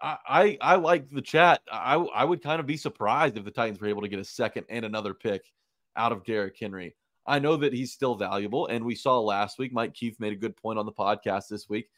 [0.00, 1.62] I, I, I like the chat.
[1.72, 4.24] I, I would kind of be surprised if the Titans were able to get a
[4.24, 5.42] second and another pick
[5.96, 6.94] out of Derrick Henry.
[7.26, 9.72] I know that he's still valuable, and we saw last week.
[9.72, 11.88] Mike Keith made a good point on the podcast this week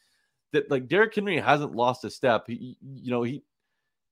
[0.53, 2.45] that like Derrick Henry hasn't lost a step.
[2.47, 3.43] He, you know, he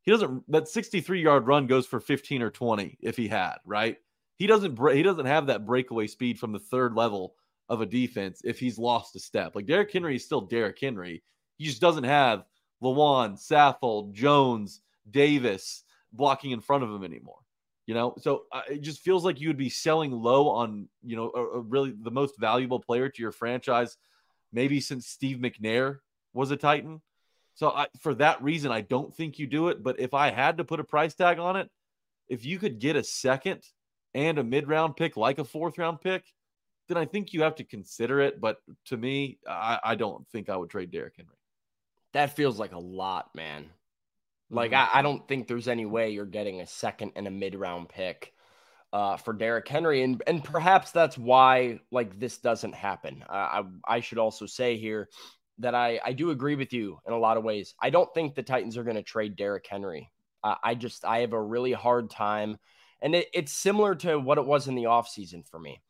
[0.01, 3.97] he doesn't that 63 yard run goes for 15 or 20 if he had right.
[4.41, 7.35] He doesn't he doesn't have that breakaway speed from the third level
[7.69, 9.53] of a defense if he's lost a step.
[9.53, 11.21] Like Derrick Henry is still Derrick Henry.
[11.59, 12.45] He just doesn't have
[12.81, 17.37] Lewan, Saffold, Jones, Davis blocking in front of him anymore.
[17.85, 21.17] You know, so uh, it just feels like you would be selling low on, you
[21.17, 23.95] know, a, a really the most valuable player to your franchise,
[24.51, 25.99] maybe since Steve McNair
[26.33, 27.03] was a Titan.
[27.53, 29.83] So I, for that reason, I don't think you do it.
[29.83, 31.69] But if I had to put a price tag on it,
[32.27, 33.61] if you could get a second
[34.13, 36.23] and a mid round pick like a fourth round pick,
[36.87, 38.41] then I think you have to consider it.
[38.41, 41.35] But to me, I, I don't think I would trade Derrick Henry
[42.13, 43.65] that feels like a lot, man.
[44.49, 44.95] Like mm-hmm.
[44.95, 47.89] I, I, don't think there's any way you're getting a second and a mid round
[47.89, 48.33] pick
[48.91, 53.23] uh, for Derrick Henry, and and perhaps that's why like this doesn't happen.
[53.29, 55.07] Uh, I I should also say here
[55.59, 57.73] that I I do agree with you in a lot of ways.
[57.81, 60.11] I don't think the Titans are going to trade Derrick Henry.
[60.43, 62.57] Uh, I just I have a really hard time,
[63.01, 65.81] and it, it's similar to what it was in the offseason for me.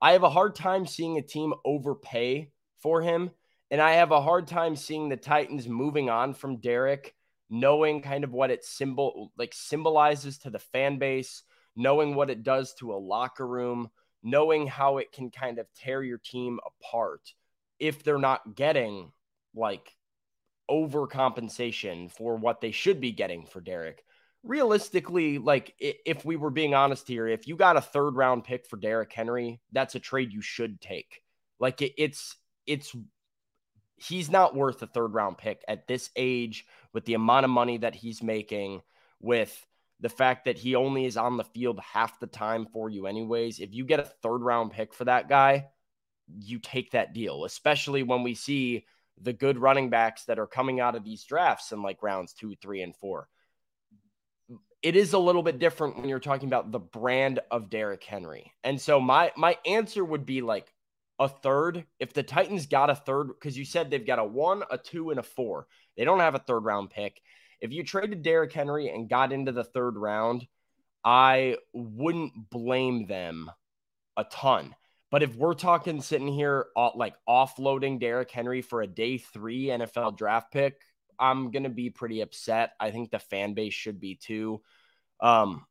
[0.00, 3.30] I have a hard time seeing a team overpay for him
[3.70, 7.14] and I have a hard time seeing the Titans moving on from Derrick,
[7.48, 11.44] knowing kind of what it symbol like symbolizes to the fan base,
[11.76, 13.90] knowing what it does to a locker room,
[14.22, 17.32] knowing how it can kind of tear your team apart
[17.78, 19.12] if they're not getting
[19.54, 19.96] like
[20.68, 24.04] overcompensation for what they should be getting for Derrick.
[24.42, 28.66] Realistically, like if we were being honest here, if you got a third round pick
[28.66, 31.22] for Derrick Henry, that's a trade you should take.
[31.58, 32.94] Like it's it's
[34.00, 37.78] he's not worth a third round pick at this age with the amount of money
[37.78, 38.80] that he's making
[39.20, 39.66] with
[40.00, 43.60] the fact that he only is on the field half the time for you anyways
[43.60, 45.66] if you get a third round pick for that guy
[46.40, 48.86] you take that deal especially when we see
[49.20, 52.54] the good running backs that are coming out of these drafts in like rounds 2
[52.56, 53.28] 3 and 4
[54.82, 58.52] it is a little bit different when you're talking about the brand of Derrick Henry.
[58.64, 60.72] And so my my answer would be like
[61.18, 61.84] a third.
[61.98, 65.10] If the Titans got a third, because you said they've got a one, a two,
[65.10, 65.66] and a four.
[65.96, 67.20] They don't have a third round pick.
[67.60, 70.46] If you traded Derrick Henry and got into the third round,
[71.04, 73.50] I wouldn't blame them
[74.16, 74.74] a ton.
[75.10, 79.66] But if we're talking sitting here uh, like offloading Derrick Henry for a day three
[79.66, 80.80] NFL draft pick,
[81.20, 82.72] I'm gonna be pretty upset.
[82.80, 84.62] I think the fan base should be too.
[85.20, 85.66] Um,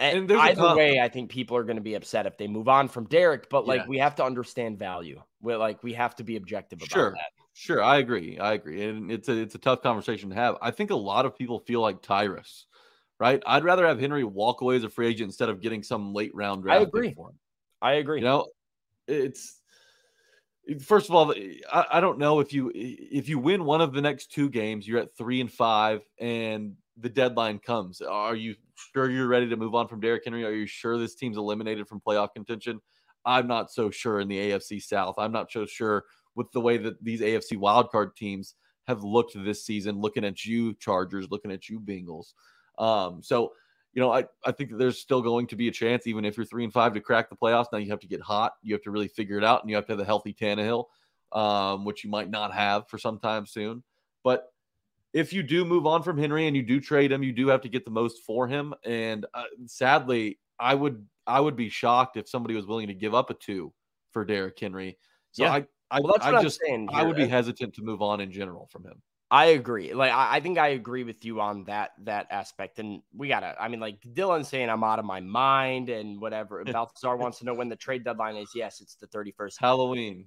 [0.00, 2.68] and, and either way, I think people are going to be upset if they move
[2.68, 3.50] on from Derrick.
[3.50, 3.86] But like, yeah.
[3.86, 5.22] we have to understand value.
[5.42, 7.10] We like we have to be objective about sure.
[7.12, 7.30] that.
[7.52, 8.38] Sure, I agree.
[8.38, 10.56] I agree, and it's a it's a tough conversation to have.
[10.62, 12.64] I think a lot of people feel like Tyrus,
[13.18, 13.42] right?
[13.46, 16.34] I'd rather have Henry walk away as a free agent instead of getting some late
[16.34, 16.80] round draft.
[16.80, 17.12] I agree.
[17.12, 17.38] for him.
[17.82, 18.20] I agree.
[18.20, 18.46] You know,
[19.06, 19.59] it's
[20.78, 21.34] first of all,
[21.72, 24.86] I, I, don't know if you if you win one of the next two games,
[24.86, 28.00] you're at three and five, and the deadline comes.
[28.00, 28.54] Are you
[28.92, 30.44] sure you're ready to move on from Derrick Henry?
[30.44, 32.80] Are you sure this team's eliminated from playoff contention?
[33.24, 35.16] I'm not so sure in the AFC South.
[35.18, 36.04] I'm not so sure
[36.34, 38.54] with the way that these AFC wildcard teams
[38.86, 40.00] have looked this season.
[40.00, 41.30] Looking at you, Chargers.
[41.30, 42.32] Looking at you, Bengals.
[42.78, 43.52] Um, so
[43.92, 46.46] you know, I, I think there's still going to be a chance, even if you're
[46.46, 47.66] three and five, to crack the playoffs.
[47.72, 48.52] Now you have to get hot.
[48.62, 50.84] You have to really figure it out, and you have to have a healthy Tannehill,
[51.32, 53.82] um, which you might not have for some time soon.
[54.22, 54.52] But
[55.12, 57.62] if you do move on from Henry and you do trade him, you do have
[57.62, 58.74] to get the most for him.
[58.84, 63.14] And uh, sadly, I would I would be shocked if somebody was willing to give
[63.14, 63.72] up a two
[64.12, 64.98] for Derrick Henry.
[65.32, 65.52] So yeah.
[65.52, 66.60] I I, well, I just
[66.92, 69.02] I would be hesitant to move on in general from him.
[69.30, 69.94] I agree.
[69.94, 72.80] Like I, I, think I agree with you on that that aspect.
[72.80, 73.54] And we gotta.
[73.60, 76.64] I mean, like Dylan saying I'm out of my mind and whatever.
[76.72, 78.50] Balthazar wants to know when the trade deadline is.
[78.54, 79.56] Yes, it's the 31st.
[79.58, 80.26] Halloween.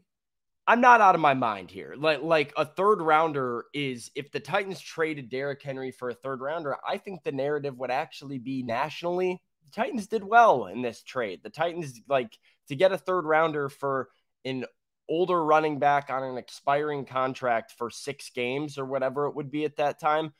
[0.65, 1.95] I'm not out of my mind here.
[1.97, 6.39] Like like a third rounder is if the Titans traded Derrick Henry for a third
[6.39, 9.41] rounder, I think the narrative would actually be nationally.
[9.65, 11.41] The Titans did well in this trade.
[11.43, 12.37] The Titans like
[12.69, 14.07] to get a third rounder for
[14.45, 14.63] an
[15.13, 19.63] older running back on an expiring contract for six games or whatever it would be
[19.63, 20.33] at that time.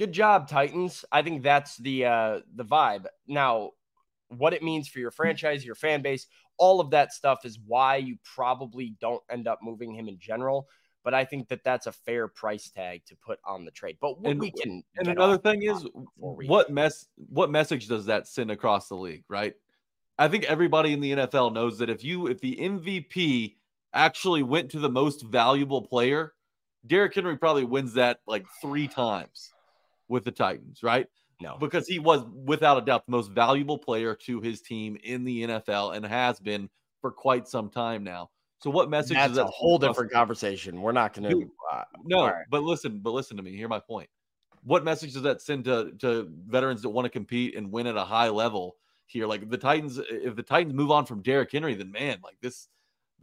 [0.00, 1.04] Good job, Titans.
[1.12, 3.06] I think that's the uh, the vibe.
[3.28, 3.70] Now,
[4.26, 6.26] what it means for your franchise, your fan base,
[6.58, 10.66] all of that stuff is why you probably don't end up moving him in general.
[11.04, 13.98] But I think that that's a fair price tag to put on the trade.
[14.00, 14.82] But and, we can.
[14.96, 17.06] And another thing is, what mess?
[17.28, 19.22] What message does that send across the league?
[19.28, 19.54] Right.
[20.18, 23.54] I think everybody in the NFL knows that if you if the MVP
[23.94, 26.34] actually went to the most valuable player,
[26.86, 29.52] Derrick Henry probably wins that like three times
[30.08, 31.06] with the Titans, right?
[31.40, 35.24] No, because he was without a doubt the most valuable player to his team in
[35.24, 36.68] the NFL and has been
[37.00, 38.30] for quite some time now.
[38.60, 39.44] So what message That's is that?
[39.44, 40.80] a whole different conversation.
[40.80, 41.50] We're not going to.
[41.70, 42.44] Uh, no, right.
[42.50, 43.54] but listen, but listen to me.
[43.54, 44.08] Hear my point.
[44.62, 47.96] What message does that send to to veterans that want to compete and win at
[47.96, 49.26] a high level here?
[49.26, 52.68] Like the Titans, if the Titans move on from Derrick Henry, then man, like this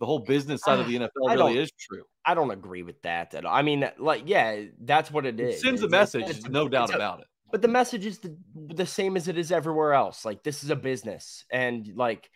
[0.02, 2.04] the whole business side of the NFL really is true.
[2.26, 3.54] I don't agree with that at all.
[3.54, 5.56] I mean, like, yeah, that's what it is.
[5.56, 7.28] It sends a message, it's, no doubt a, about it.
[7.52, 10.26] But the message is the, the same as it is everywhere else.
[10.26, 12.30] Like, this is a business, and like,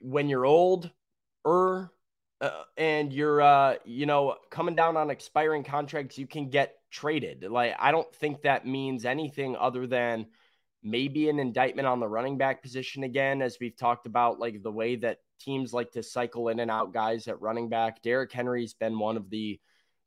[0.00, 0.90] when you're old,
[1.44, 1.90] er,
[2.40, 7.44] uh, and you're, uh, you know, coming down on expiring contracts, you can get traded.
[7.50, 10.26] Like, I don't think that means anything other than
[10.84, 14.70] maybe an indictment on the running back position again, as we've talked about, like the
[14.70, 18.02] way that teams like to cycle in and out guys at running back.
[18.02, 19.60] Derrick Henry's been one of the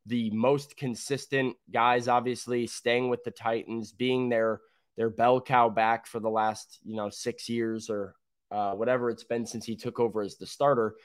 [0.05, 4.61] the most consistent guys, obviously staying with the Titans, being their
[4.95, 8.15] their bell cow back for the last you know six years or
[8.51, 10.95] uh, whatever it's been since he took over as the starter.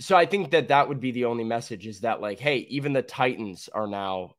[0.00, 2.92] So I think that that would be the only message is that like, hey, even
[2.92, 4.34] the Titans are now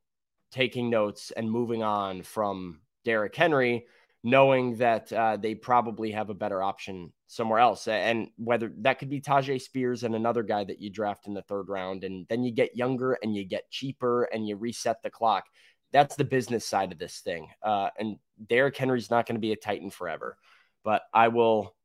[0.51, 3.85] taking notes and moving on from Derrick Henry
[4.23, 7.87] knowing that uh, they probably have a better option somewhere else.
[7.87, 11.41] And whether that could be Tyjae Spears and another guy that you draft in the
[11.41, 15.09] third round, and then you get younger and you get cheaper and you reset the
[15.09, 15.45] clock.
[15.91, 17.49] That's the business side of this thing.
[17.61, 20.37] Uh, and Derrick Henry's not going to be a Titan forever,
[20.83, 21.75] but I will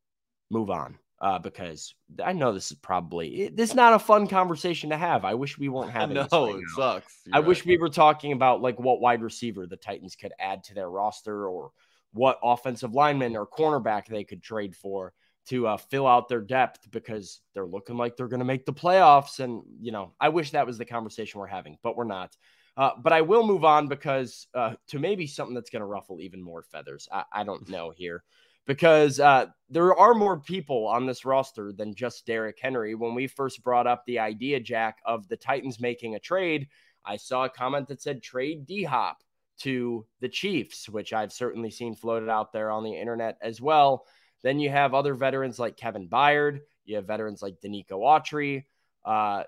[0.49, 1.93] move on uh, because
[2.23, 5.25] I know this is probably this is not a fun conversation to have.
[5.25, 6.15] I wish we weren't having.
[6.15, 6.75] no, right it now.
[6.75, 7.21] sucks.
[7.25, 7.47] You're I right.
[7.47, 10.89] wish we were talking about like what wide receiver the Titans could add to their
[10.89, 11.71] roster or
[12.13, 15.13] what offensive lineman or cornerback they could trade for
[15.47, 18.73] to uh, fill out their depth because they're looking like they're going to make the
[18.73, 19.39] playoffs.
[19.39, 22.37] And, you know, I wish that was the conversation we're having, but we're not.
[22.77, 26.21] Uh, but I will move on because uh, to maybe something that's going to ruffle
[26.21, 27.09] even more feathers.
[27.11, 28.23] I, I don't know here
[28.67, 32.93] because uh, there are more people on this roster than just Derrick Henry.
[32.93, 36.67] When we first brought up the idea, Jack, of the Titans making a trade,
[37.03, 39.23] I saw a comment that said trade D Hop
[39.59, 44.05] to the Chiefs, which I've certainly seen floated out there on the internet as well.
[44.41, 46.61] Then you have other veterans like Kevin Byard.
[46.85, 48.65] You have veterans like Denico Autry.
[49.03, 49.43] Uh,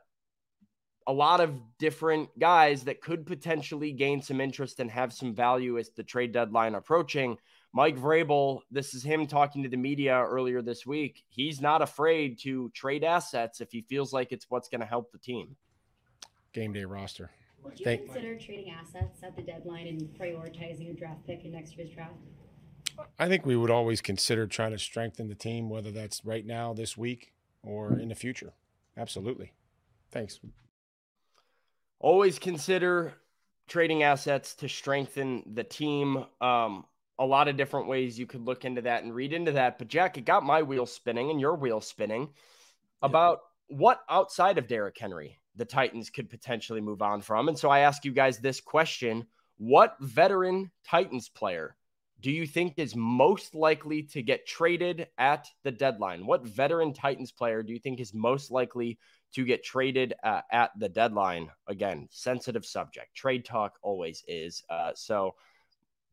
[1.08, 5.78] a lot of different guys that could potentially gain some interest and have some value
[5.78, 7.38] as the trade deadline approaching.
[7.74, 11.24] Mike Vrabel, this is him talking to the media earlier this week.
[11.30, 15.12] He's not afraid to trade assets if he feels like it's what's going to help
[15.12, 15.56] the team.
[16.54, 17.32] Game day roster.
[17.64, 21.52] Would you Thank consider trading assets at the deadline and prioritizing a draft pick in
[21.52, 22.14] next year's draft?
[23.18, 26.74] I think we would always consider trying to strengthen the team, whether that's right now,
[26.74, 27.34] this week,
[27.64, 28.54] or in the future.
[28.98, 29.54] Absolutely.
[30.12, 30.40] Thanks.
[32.00, 33.14] Always consider
[33.68, 36.26] trading assets to strengthen the team.
[36.42, 36.86] Um,
[37.20, 39.78] a lot of different ways you could look into that and read into that.
[39.78, 42.30] But Jack, it got my wheel spinning and your wheel spinning
[43.02, 47.48] about what outside of Derrick Henry the Titans could potentially move on from.
[47.48, 49.26] And so I ask you guys this question
[49.58, 51.76] What veteran Titans player
[52.22, 56.26] do you think is most likely to get traded at the deadline?
[56.26, 59.00] What veteran Titans player do you think is most likely
[59.34, 61.50] to get traded uh, at the deadline?
[61.68, 63.16] Again, sensitive subject.
[63.16, 64.64] Trade talk always is.
[64.70, 65.34] Uh, so,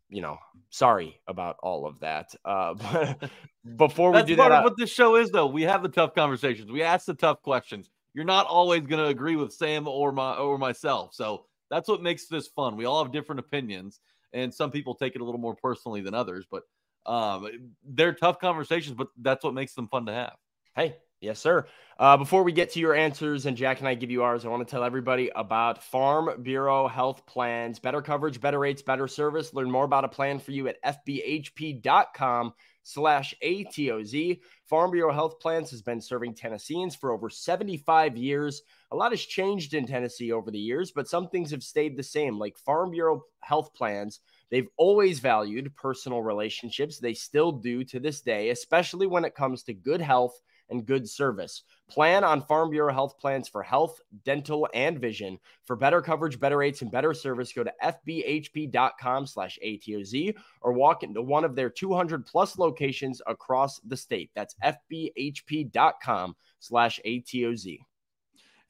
[0.09, 0.39] you know,
[0.70, 2.34] sorry about all of that.
[2.43, 2.74] Uh,
[3.22, 3.30] but
[3.76, 5.47] before we That's do part that, of what this show is, though.
[5.47, 6.72] We have the tough conversations.
[6.72, 7.91] We ask the tough questions.
[8.18, 11.14] You're not always going to agree with Sam or my or myself.
[11.14, 12.76] So that's what makes this fun.
[12.76, 14.00] We all have different opinions,
[14.32, 16.44] and some people take it a little more personally than others.
[16.50, 16.64] But
[17.06, 17.48] um,
[17.84, 20.34] they're tough conversations, but that's what makes them fun to have.
[20.74, 21.66] Hey, Yes, sir.
[21.98, 24.48] Uh, before we get to your answers and Jack and I give you ours, I
[24.48, 27.80] want to tell everybody about Farm Bureau Health Plans.
[27.80, 29.52] Better coverage, better rates, better service.
[29.52, 32.52] Learn more about a plan for you at fbhp.com
[32.89, 34.41] slash ATOZ.
[34.64, 38.62] Farm Bureau Health Plans has been serving Tennesseans for over 75 years.
[38.93, 42.03] A lot has changed in Tennessee over the years, but some things have stayed the
[42.03, 44.20] same, like Farm Bureau Health Plans.
[44.51, 46.99] They've always valued personal relationships.
[46.99, 51.08] They still do to this day, especially when it comes to good health and good
[51.08, 51.62] service.
[51.88, 55.38] Plan on Farm Bureau health plans for health, dental, and vision.
[55.64, 61.02] For better coverage, better rates, and better service, go to fbhp.com slash ATOZ or walk
[61.02, 64.30] into one of their 200 plus locations across the state.
[64.34, 67.78] That's fbhp.com slash ATOZ.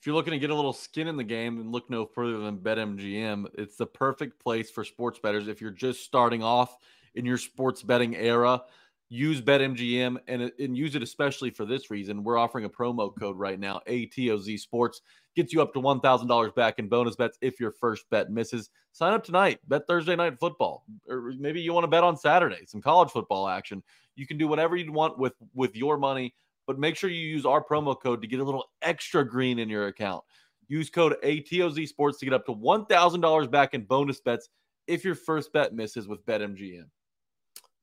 [0.01, 2.39] If you're looking to get a little skin in the game and look no further
[2.39, 6.77] than BetMGM, it's the perfect place for sports bettors if you're just starting off
[7.17, 8.63] in your sports betting era
[9.11, 12.23] use BetMGM and, uh, and use it especially for this reason.
[12.23, 15.01] We're offering a promo code right now, ATOZ Sports.
[15.35, 18.71] Gets you up to $1,000 back in bonus bets if your first bet misses.
[18.93, 19.61] Sign up tonight.
[19.69, 20.85] Bet Thursday night football.
[21.09, 23.83] Or maybe you want to bet on Saturday, some college football action.
[24.17, 26.35] You can do whatever you want with, with your money,
[26.67, 29.69] but make sure you use our promo code to get a little extra green in
[29.69, 30.25] your account.
[30.67, 34.49] Use code ATOZ Sports to get up to $1,000 back in bonus bets
[34.87, 36.85] if your first bet misses with BetMGM.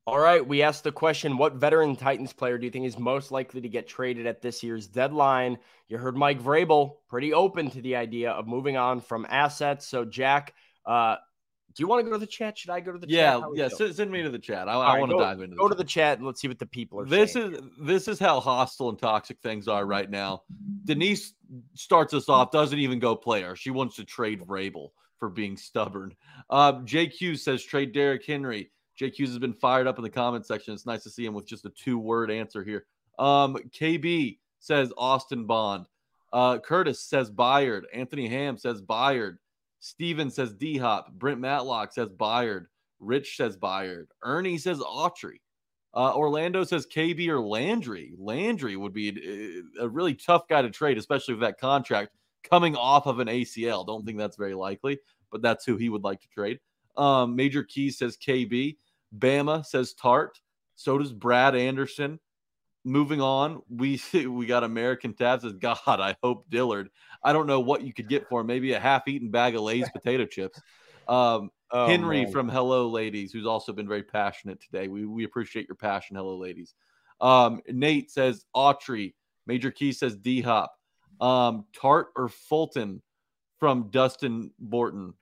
[0.08, 0.46] All right.
[0.46, 3.70] We asked the question What veteran Titans player do you think is most likely to
[3.70, 5.58] get traded at this year's deadline?
[5.88, 9.88] You heard Mike Vrabel pretty open to the idea of moving on from assets.
[9.88, 10.54] So, Jack,
[10.86, 11.16] uh,
[11.76, 12.58] do you want to go to the chat?
[12.58, 13.50] Should I go to the yeah, chat?
[13.56, 13.92] Yeah, yeah.
[13.92, 14.70] Send me to the chat.
[14.70, 15.58] I, I right, want to dive into.
[15.58, 17.06] Go to the chat and let's see what the people are.
[17.06, 17.54] This saying.
[17.54, 20.44] is this is how hostile and toxic things are right now.
[20.86, 21.34] Denise
[21.74, 22.52] starts us off.
[22.52, 23.56] Doesn't even go player.
[23.56, 26.14] She wants to trade Vrabel for being stubborn.
[26.50, 28.72] Uh, JQ says trade Derrick Henry.
[28.96, 30.74] Jake Hughes has been fired up in the comment section.
[30.74, 32.86] It's nice to see him with just a two word answer here.
[33.20, 35.88] Um, KB says Austin Bond.
[36.34, 37.84] Uh, Curtis says Byard.
[37.94, 39.38] Anthony Ham says Byard.
[39.80, 41.14] Steven says D Hop.
[41.14, 42.66] Brent Matlock says Byard.
[43.00, 44.08] Rich says Byard.
[44.24, 45.40] Ernie says Autry.
[45.94, 48.14] Uh, Orlando says KB or Landry.
[48.18, 52.12] Landry would be a, a, really tough guy to trade, especially with that contract
[52.44, 53.88] coming off of an ACL.
[53.88, 55.00] Don't think that's very likely,
[55.32, 56.60] but that's who he would like to trade.
[56.98, 58.76] Um, Major Keys says KB.
[59.18, 60.40] Bama says Tart.
[60.76, 62.20] So does Brad Anderson.
[62.84, 65.78] Moving on, we we got American Tab says God.
[65.88, 66.90] I hope Dillard.
[67.24, 68.48] I don't know what you could get for him.
[68.48, 70.62] Maybe a half-eaten bag of Lay's potato chips.
[71.08, 72.32] Um, oh, Henry man.
[72.32, 74.88] from Hello Ladies, who's also been very passionate today.
[74.88, 76.76] We we appreciate your passion, Hello Ladies.
[77.22, 79.14] Um, Nate says Autry.
[79.48, 80.72] Major Key says D Hop.
[81.22, 83.02] Um, Tart or Fulton
[83.60, 85.14] from Dustin Borton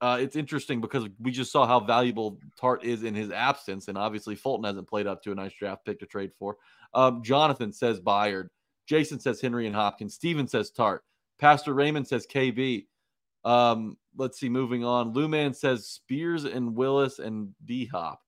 [0.00, 3.98] uh, it's interesting because we just saw how valuable Tart is in his absence, and
[3.98, 6.56] obviously Fulton hasn't played up to a nice draft pick to trade for.
[6.94, 8.48] Um, Jonathan says Byard.
[8.86, 10.14] Jason says Henry and Hopkins.
[10.14, 11.04] Steven says Tart.
[11.38, 12.86] Pastor Raymond says KB.
[13.44, 15.14] Um, let's see, moving on.
[15.14, 18.20] Luman says Spears and Willis and D Hop.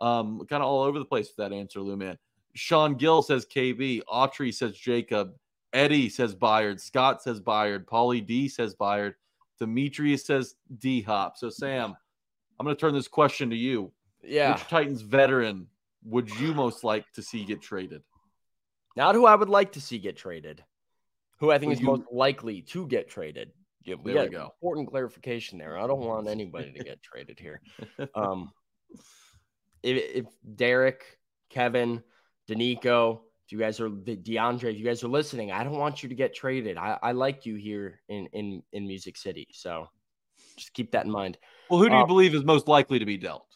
[0.00, 2.16] Um, kind of all over the place with that answer, Luman.
[2.54, 4.02] Sean Gill says KB.
[4.12, 5.34] Autry says Jacob.
[5.72, 6.80] Eddie says Byard.
[6.80, 7.84] Scott says Byard.
[7.84, 9.14] Paulie D says Byard.
[9.60, 11.36] Demetrius says D Hop.
[11.36, 11.94] So, Sam,
[12.58, 13.92] I'm going to turn this question to you.
[14.22, 14.52] Yeah.
[14.54, 15.68] Which Titans veteran
[16.04, 18.02] would you most like to see get traded?
[18.96, 20.64] Not who I would like to see get traded.
[21.38, 23.52] Who I think is you- most likely to get traded.
[23.82, 24.42] Yeah, we There we go.
[24.62, 25.78] important clarification there.
[25.78, 27.62] I don't want anybody to get traded here.
[28.14, 28.50] Um,
[29.82, 32.02] if, if Derrick, Kevin,
[32.46, 33.20] Denico,
[33.50, 36.08] if you guys are the DeAndre, if you guys are listening, I don't want you
[36.08, 36.76] to get traded.
[36.76, 39.88] I, I like you here in in in Music City, so
[40.56, 41.36] just keep that in mind.
[41.68, 43.48] Well, who do you Uh, believe is most likely to be dealt?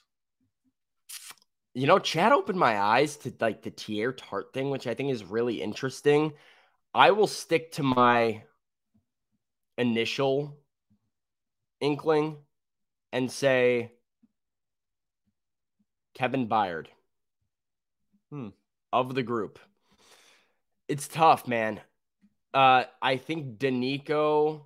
[1.74, 5.12] You know, Chad opened my eyes to like the Teair Tart thing, which I think
[5.12, 6.32] is really interesting.
[6.92, 8.42] I will stick to my
[9.78, 10.58] initial
[11.80, 12.38] inkling
[13.12, 13.92] and say
[16.14, 16.86] Kevin Byard
[18.32, 18.48] Hmm.
[18.92, 19.60] of the group.
[20.88, 21.80] It's tough, man.
[22.52, 24.62] Uh, I think Denico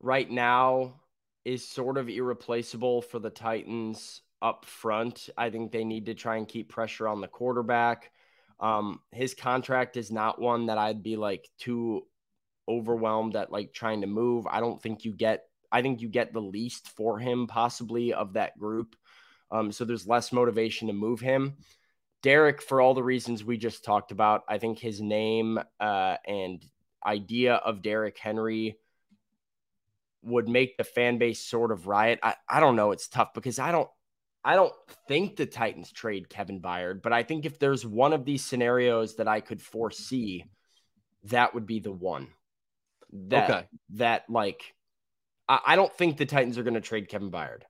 [0.00, 1.00] right now
[1.44, 5.30] is sort of irreplaceable for the Titans up front.
[5.36, 8.10] I think they need to try and keep pressure on the quarterback.
[8.60, 12.02] Um, his contract is not one that I'd be like too
[12.68, 14.46] overwhelmed at like trying to move.
[14.46, 18.34] I don't think you get I think you get the least for him possibly of
[18.34, 18.94] that group.
[19.50, 21.56] Um, so there's less motivation to move him.
[22.24, 26.64] Derrick, for all the reasons we just talked about, I think his name uh, and
[27.04, 28.78] idea of Derrick Henry
[30.22, 32.20] would make the fan base sort of riot.
[32.22, 32.92] I, I don't know.
[32.92, 33.90] It's tough because I don't
[34.42, 34.72] I don't
[35.06, 39.16] think the Titans trade Kevin Byard, but I think if there's one of these scenarios
[39.16, 40.46] that I could foresee,
[41.24, 42.28] that would be the one.
[43.28, 43.66] That Okay.
[43.90, 44.74] that like
[45.46, 47.64] I, I don't think the Titans are going to trade Kevin Byard.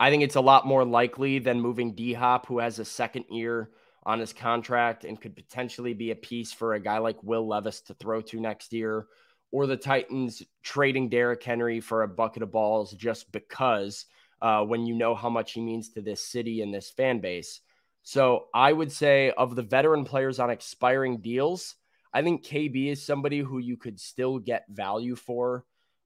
[0.00, 3.24] I think it's a lot more likely than moving D Hop, who has a second
[3.30, 3.70] year
[4.04, 7.80] on his contract and could potentially be a piece for a guy like Will Levis
[7.82, 9.06] to throw to next year,
[9.50, 14.06] or the Titans trading Derrick Henry for a bucket of balls just because
[14.40, 17.60] uh, when you know how much he means to this city and this fan base.
[18.02, 21.74] So I would say of the veteran players on expiring deals,
[22.14, 25.64] I think KB is somebody who you could still get value for,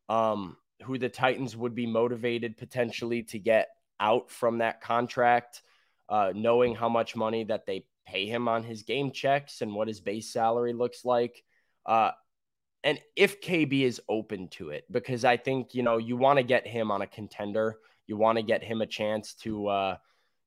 [0.09, 3.69] um, who the Titans would be motivated potentially to get
[4.03, 5.63] out from that contract,
[6.09, 9.87] uh, knowing how much money that they pay him on his game checks and what
[9.89, 11.45] his base salary looks like.
[11.87, 12.11] Uh,
[12.83, 16.43] and if KB is open to it, because I think, you know, you want to
[16.43, 17.79] get him on a contender,
[18.09, 19.97] you want to get him a chance to uh,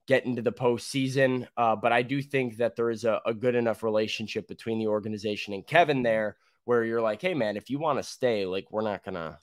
[0.06, 1.48] get into the postseason.
[1.56, 4.88] Uh, but I do think that there is a, a good enough relationship between the
[4.88, 6.36] organization and Kevin there
[6.66, 9.40] where you're like, hey, man, if you want to stay, like, we're not to,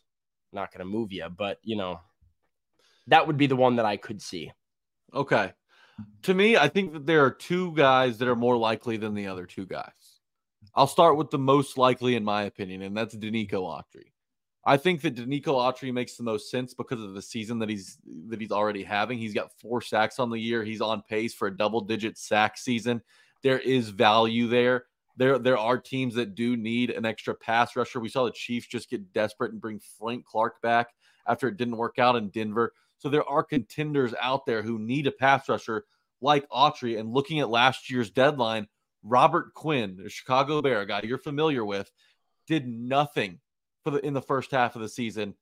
[0.52, 1.28] not to move you.
[1.30, 2.00] But, you know,
[3.08, 4.52] that would be the one that I could see.
[5.14, 5.52] Okay.
[6.22, 9.26] To me, I think that there are two guys that are more likely than the
[9.26, 10.20] other two guys.
[10.74, 14.06] I'll start with the most likely, in my opinion, and that's Denico Autry.
[14.64, 17.98] I think that Denico Autry makes the most sense because of the season that he's
[18.28, 19.18] that he's already having.
[19.18, 20.62] He's got four sacks on the year.
[20.62, 23.02] He's on pace for a double-digit sack season.
[23.42, 24.84] There is value there.
[25.16, 28.00] There, there are teams that do need an extra pass rusher.
[28.00, 30.88] We saw the Chiefs just get desperate and bring Frank Clark back
[31.26, 32.72] after it didn't work out in Denver.
[33.02, 35.86] So there are contenders out there who need a pass rusher
[36.20, 37.00] like Autry.
[37.00, 38.68] And looking at last year's deadline,
[39.02, 41.90] Robert Quinn, a Chicago Bear, guy you're familiar with,
[42.46, 43.40] did nothing
[43.82, 45.34] for the in the first half of the season,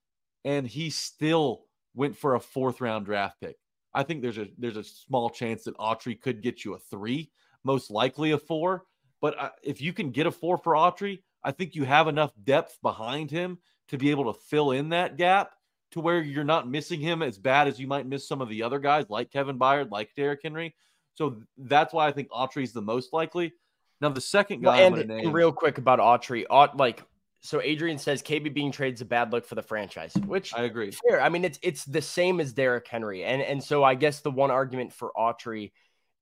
[0.42, 3.56] and he still went for a fourth round draft pick.
[3.92, 7.30] I think there's a there's a small chance that Autry could get you a three,
[7.62, 8.84] most likely a four.
[9.20, 12.32] But uh, if you can get a four for Autry, I think you have enough
[12.42, 13.58] depth behind him
[13.88, 15.50] to be able to fill in that gap
[15.92, 18.62] to where you're not missing him as bad as you might miss some of the
[18.62, 20.74] other guys like Kevin Byard, like Derrick Henry.
[21.14, 23.52] So that's why I think Autry is the most likely.
[24.00, 27.02] Now the second guy Well, and, and real quick about Autry, Aut, like
[27.42, 30.62] so Adrian says KB being traded is a bad look for the franchise, which I
[30.62, 30.90] agree.
[30.90, 31.20] fair.
[31.20, 34.30] I mean, it's it's the same as Derrick Henry, and and so I guess the
[34.30, 35.72] one argument for Autry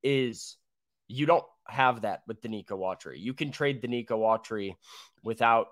[0.02, 0.56] is
[1.08, 3.18] you don't have that with Denico Autry.
[3.18, 4.74] You can trade Denico Autry
[5.22, 5.68] without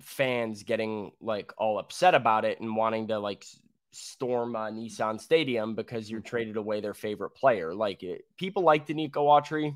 [0.00, 3.44] fans getting like all upset about it and wanting to like
[3.90, 7.74] storm uh, Nissan Stadium because you traded away their favorite player.
[7.74, 9.74] Like it, people like Denico Autry.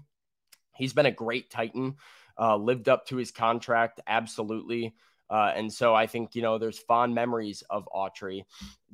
[0.77, 1.97] He's been a great Titan,
[2.39, 4.95] uh, lived up to his contract absolutely.
[5.29, 8.43] Uh, and so I think, you know, there's fond memories of Autry.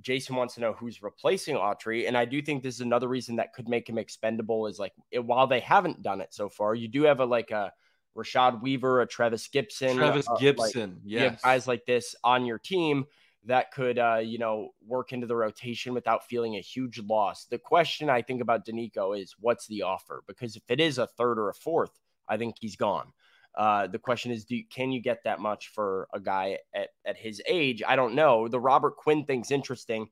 [0.00, 2.06] Jason wants to know who's replacing Autry.
[2.06, 4.92] And I do think this is another reason that could make him expendable is like,
[5.10, 7.72] it, while they haven't done it so far, you do have a like a
[8.16, 9.94] Rashad Weaver, a Trevis Gipson.
[9.94, 11.42] Trevis uh, like, Gipson, you have yes.
[11.42, 13.04] guys like this on your team
[13.46, 17.46] that could, uh, you know, work into the rotation without feeling a huge loss.
[17.46, 20.22] The question I think about Denico is what's the offer?
[20.26, 21.92] Because if it is a third or a fourth,
[22.28, 23.12] I think he's gone.
[23.56, 27.16] Uh, the question is, do can you get that much for a guy at, at
[27.16, 27.82] his age?
[27.86, 28.48] I don't know.
[28.48, 30.08] The Robert Quinn thing's interesting.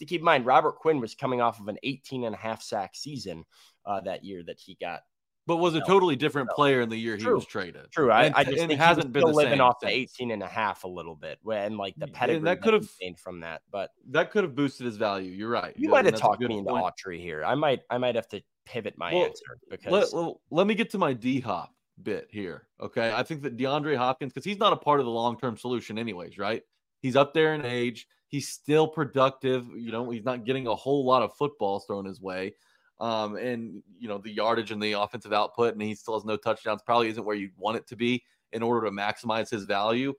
[0.00, 2.62] to keep in mind, Robert Quinn was coming off of an 18 and a half
[2.62, 3.44] sack season
[3.86, 5.02] uh, that year that he got
[5.48, 7.30] but was a totally different player in the year True.
[7.30, 7.90] he was traded.
[7.90, 8.12] True.
[8.12, 10.12] I, And- I just and think hasn't been was the still living off the since.
[10.20, 13.18] 18 and a half a little bit and like the pedigree that could have- gained
[13.18, 13.62] from that.
[13.72, 15.32] But That could have boosted his value.
[15.32, 15.74] You're right.
[15.76, 16.84] you Yeah, might have talked me into point.
[16.84, 17.44] Autry here.
[17.44, 20.74] I might I might have to pivot my Well, answer because Let, well, let me
[20.74, 22.68] get to my D Hop bit here.
[22.80, 23.10] Okay.
[23.12, 25.98] I think that DeAndre Hopkins, because he's not a part of the long term solution,
[25.98, 26.62] anyways, right?
[27.00, 28.06] He's up there in age.
[28.28, 29.66] He's still productive.
[29.74, 32.54] You know, he's not getting a whole lot of footballs thrown his way.
[33.00, 36.36] Um, and, you know, the yardage and the offensive output, and he still has no
[36.36, 40.14] touchdowns, probably isn't where you want it to be in order to maximize his value.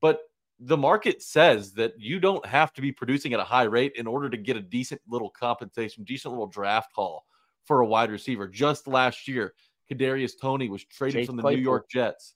[0.00, 0.20] But
[0.58, 4.06] the market says that you don't have to be producing at a high rate in
[4.06, 7.24] order to get a decent little compensation, decent little draft haul
[7.64, 8.48] for a wide receiver.
[8.48, 9.54] Just last year,
[9.90, 11.58] Kadarius Toney was traded Chase from the Claypool.
[11.58, 12.34] New York Jets.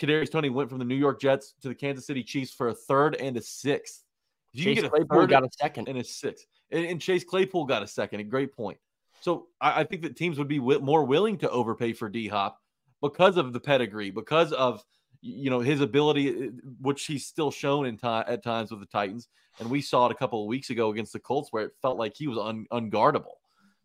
[0.00, 2.74] Kadarius Toney went from the New York Jets to the Kansas City Chiefs for a
[2.74, 4.04] third and a sixth.
[4.52, 5.88] You Chase get a Claypool got a second.
[5.88, 8.20] and a sixth, and, and Chase Claypool got a second.
[8.20, 8.78] A great point.
[9.20, 12.28] So I, I think that teams would be wi- more willing to overpay for D
[12.28, 12.60] Hop
[13.02, 14.84] because of the pedigree, because of
[15.20, 16.50] you know his ability, uh,
[16.80, 20.12] which he's still shown in time at times with the Titans, and we saw it
[20.12, 22.66] a couple of weeks ago against the Colts where it felt like he was un,
[22.72, 23.34] unguardable.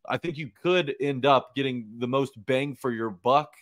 [0.08, 3.54] I think you could end up getting the most bang for your buck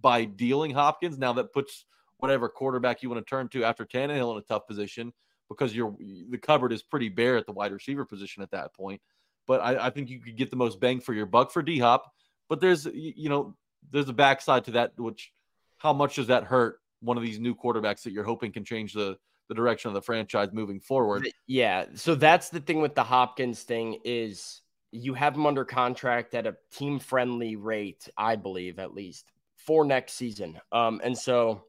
[0.00, 1.18] by dealing Hopkins.
[1.18, 1.84] Now that puts
[2.18, 5.12] whatever quarterback you want to turn to after Tannehill in a tough position
[5.48, 5.94] because you're
[6.30, 9.00] the cupboard is pretty bare at the wide receiver position at that point.
[9.46, 11.78] But I, I think you could get the most bang for your buck for D
[11.78, 12.12] Hop.
[12.48, 13.56] But there's you know
[13.90, 15.32] there's a backside to that, which
[15.78, 18.92] how much does that hurt one of these new quarterbacks that you're hoping can change
[18.92, 19.16] the
[19.48, 21.28] the direction of the franchise moving forward?
[21.46, 21.86] Yeah.
[21.94, 24.60] So that's the thing with the Hopkins thing is
[24.92, 29.84] you have him under contract at a team friendly rate, I believe, at least for
[29.84, 30.60] next season.
[30.70, 31.64] Um, and so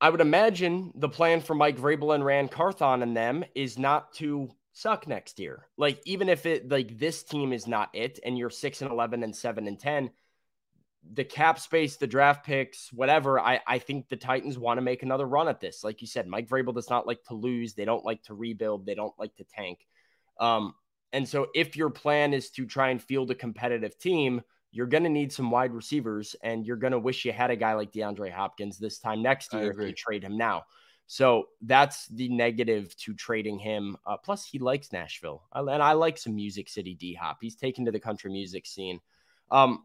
[0.00, 4.12] I would imagine the plan for Mike Vrabel and Ran Carthon and them is not
[4.14, 5.66] to suck next year.
[5.78, 9.22] Like even if it like this team is not it, and you're six and eleven
[9.22, 10.10] and seven and ten,
[11.14, 13.40] the cap space, the draft picks, whatever.
[13.40, 15.82] I I think the Titans want to make another run at this.
[15.82, 17.72] Like you said, Mike Vrabel does not like to lose.
[17.72, 18.84] They don't like to rebuild.
[18.84, 19.78] They don't like to tank.
[20.38, 20.74] Um,
[21.12, 25.04] and so if your plan is to try and field a competitive team, you're going
[25.04, 27.92] to need some wide receivers, and you're going to wish you had a guy like
[27.92, 30.64] DeAndre Hopkins this time next year if you trade him now.
[31.06, 33.96] So that's the negative to trading him.
[34.04, 37.38] Uh, plus, he likes Nashville, I- and I like some Music City D Hop.
[37.40, 39.00] He's taken to the country music scene.
[39.50, 39.84] Um,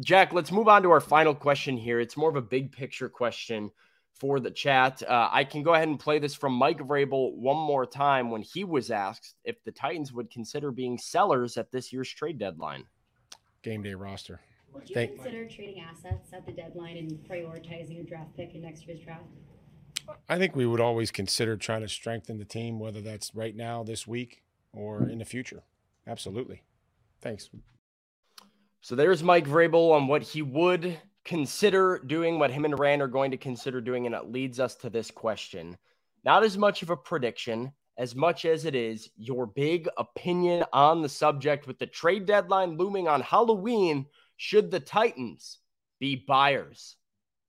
[0.00, 2.00] Jack, let's move on to our final question here.
[2.00, 3.70] It's more of a big picture question
[4.14, 5.02] for the chat.
[5.02, 8.40] Uh, I can go ahead and play this from Mike Vrabel one more time when
[8.40, 12.84] he was asked if the Titans would consider being sellers at this year's trade deadline.
[13.62, 14.40] Game day roster.
[14.72, 18.62] Would you Thank- consider trading assets at the deadline and prioritizing a draft pick in
[18.62, 19.24] next year's draft?
[20.28, 23.82] I think we would always consider trying to strengthen the team, whether that's right now,
[23.82, 24.42] this week,
[24.72, 25.62] or in the future.
[26.06, 26.62] Absolutely.
[27.20, 27.50] Thanks.
[28.80, 33.06] So there's Mike Vrabel on what he would consider doing, what him and Ran are
[33.06, 35.78] going to consider doing, and it leads us to this question.
[36.24, 41.02] Not as much of a prediction as much as it is your big opinion on
[41.02, 44.06] the subject with the trade deadline looming on Halloween.
[44.36, 45.58] Should the Titans
[46.00, 46.96] be buyers,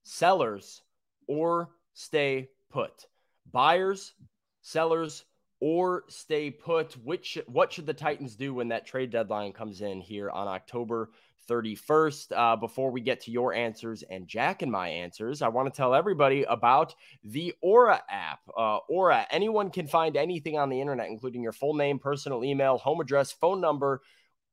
[0.04, 0.82] sellers,
[1.26, 3.06] or stay put?
[3.50, 4.14] Buyers,
[4.62, 5.24] sellers,
[5.60, 6.92] or stay put?
[7.04, 11.10] Which what should the Titans do when that trade deadline comes in here on October
[11.48, 12.32] 31st?
[12.36, 15.76] Uh, before we get to your answers and Jack and my answers, I want to
[15.76, 18.40] tell everybody about the Aura app.
[18.56, 22.76] Uh, Aura, anyone can find anything on the internet, including your full name, personal email,
[22.76, 24.02] home address, phone number,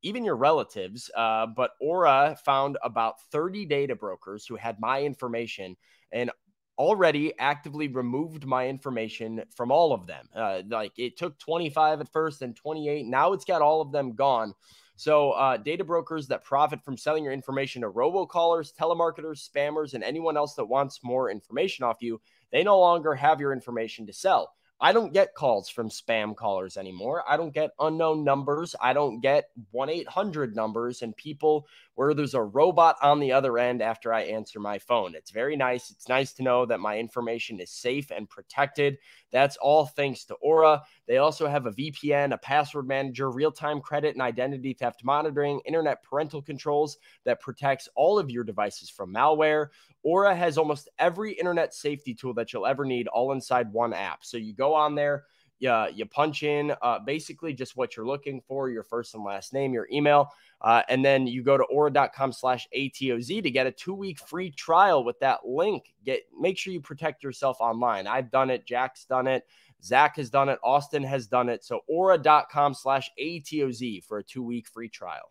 [0.02, 1.10] even your relatives.
[1.16, 5.76] Uh, but Aura found about 30 data brokers who had my information
[6.12, 6.30] and
[6.78, 10.26] already actively removed my information from all of them.
[10.34, 13.06] Uh, like it took 25 at first and 28.
[13.06, 14.54] Now it's got all of them gone.
[14.96, 20.04] So, uh, data brokers that profit from selling your information to robocallers, telemarketers, spammers, and
[20.04, 22.20] anyone else that wants more information off you,
[22.52, 24.52] they no longer have your information to sell.
[24.82, 27.22] I don't get calls from spam callers anymore.
[27.28, 28.74] I don't get unknown numbers.
[28.80, 33.58] I don't get 1 800 numbers and people where there's a robot on the other
[33.58, 35.14] end after I answer my phone.
[35.14, 35.90] It's very nice.
[35.90, 38.98] It's nice to know that my information is safe and protected.
[39.30, 40.82] That's all thanks to Aura.
[41.06, 45.60] They also have a VPN, a password manager, real time credit and identity theft monitoring,
[45.66, 49.68] internet parental controls that protects all of your devices from malware.
[50.02, 54.24] Aura has almost every internet safety tool that you'll ever need all inside one app.
[54.24, 55.24] So you go on there,
[55.62, 59.52] you, you punch in uh, basically just what you're looking for, your first and last
[59.52, 60.28] name, your email,
[60.60, 64.50] uh, and then you go to aura.com slash ATOZ to get a two week free
[64.50, 65.94] trial with that link.
[66.04, 68.08] Get Make sure you protect yourself online.
[68.08, 68.66] I've done it.
[68.66, 69.44] Jack's done it.
[69.84, 70.58] Zach has done it.
[70.64, 71.64] Austin has done it.
[71.64, 75.30] So aura.com slash ATOZ for a two week free trial.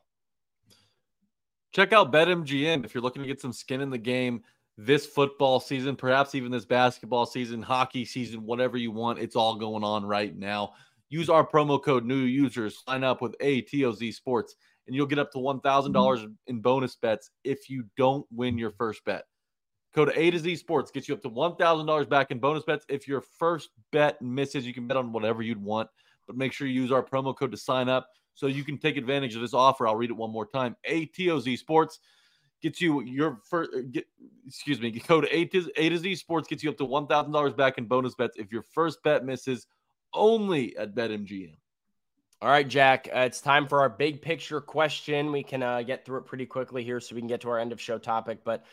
[1.74, 4.44] Check out BetMGM if you're looking to get some skin in the game
[4.78, 9.20] this football season, perhaps even this basketball season, hockey season, whatever you want.
[9.20, 10.74] It's all going on right now.
[11.10, 14.56] Use our promo code new users, sign up with ATOZ Sports,
[14.88, 16.32] and you'll get up to $1,000 mm-hmm.
[16.48, 19.26] in bonus bets if you don't win your first bet.
[19.94, 22.86] Code A to Z Sports gets you up to $1,000 back in bonus bets.
[22.88, 25.90] If your first bet misses, you can bet on whatever you'd want,
[26.28, 28.96] but make sure you use our promo code to sign up so you can take
[28.96, 29.88] advantage of this offer.
[29.88, 30.78] I'll read it one more time.
[30.90, 32.00] ATOZ Sports
[32.62, 34.06] gets you your first, get,
[34.48, 37.78] excuse me, code A to, A to Z Sports gets you up to $1,000 back
[37.78, 39.68] in bonus bets if your first bet misses
[40.14, 41.56] only at BetMGM.
[42.42, 45.32] All right, Jack, uh, it's time for our big picture question.
[45.32, 47.60] We can uh, get through it pretty quickly here so we can get to our
[47.60, 48.66] end of show topic, but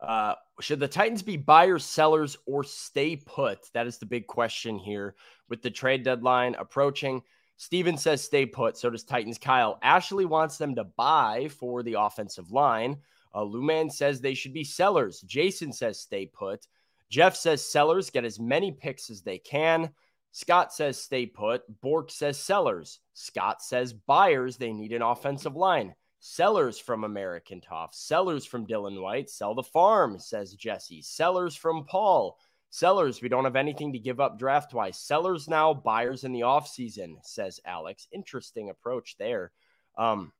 [0.00, 3.72] uh, should the Titans be buyers, sellers, or stay put?
[3.72, 5.14] That is the big question here
[5.48, 7.22] with the trade deadline approaching.
[7.56, 8.76] Steven says stay put.
[8.76, 9.78] So does Titans Kyle.
[9.82, 12.96] Ashley wants them to buy for the offensive line.
[13.34, 15.20] Uh, Luman says they should be sellers.
[15.22, 16.66] Jason says stay put.
[17.08, 19.90] Jeff says sellers get as many picks as they can.
[20.32, 21.62] Scott says stay put.
[21.80, 23.00] Bork says sellers.
[23.14, 24.56] Scott says buyers.
[24.56, 25.94] They need an offensive line.
[26.20, 27.94] Sellers from American Toff.
[27.94, 29.28] Sellers from Dylan White.
[29.28, 31.02] Sell the farm, says Jesse.
[31.02, 32.38] Sellers from Paul.
[32.70, 34.96] Sellers, we don't have anything to give up draft wise.
[34.96, 38.08] Sellers now, buyers in the offseason, says Alex.
[38.12, 39.52] Interesting approach there.
[39.98, 40.32] Um,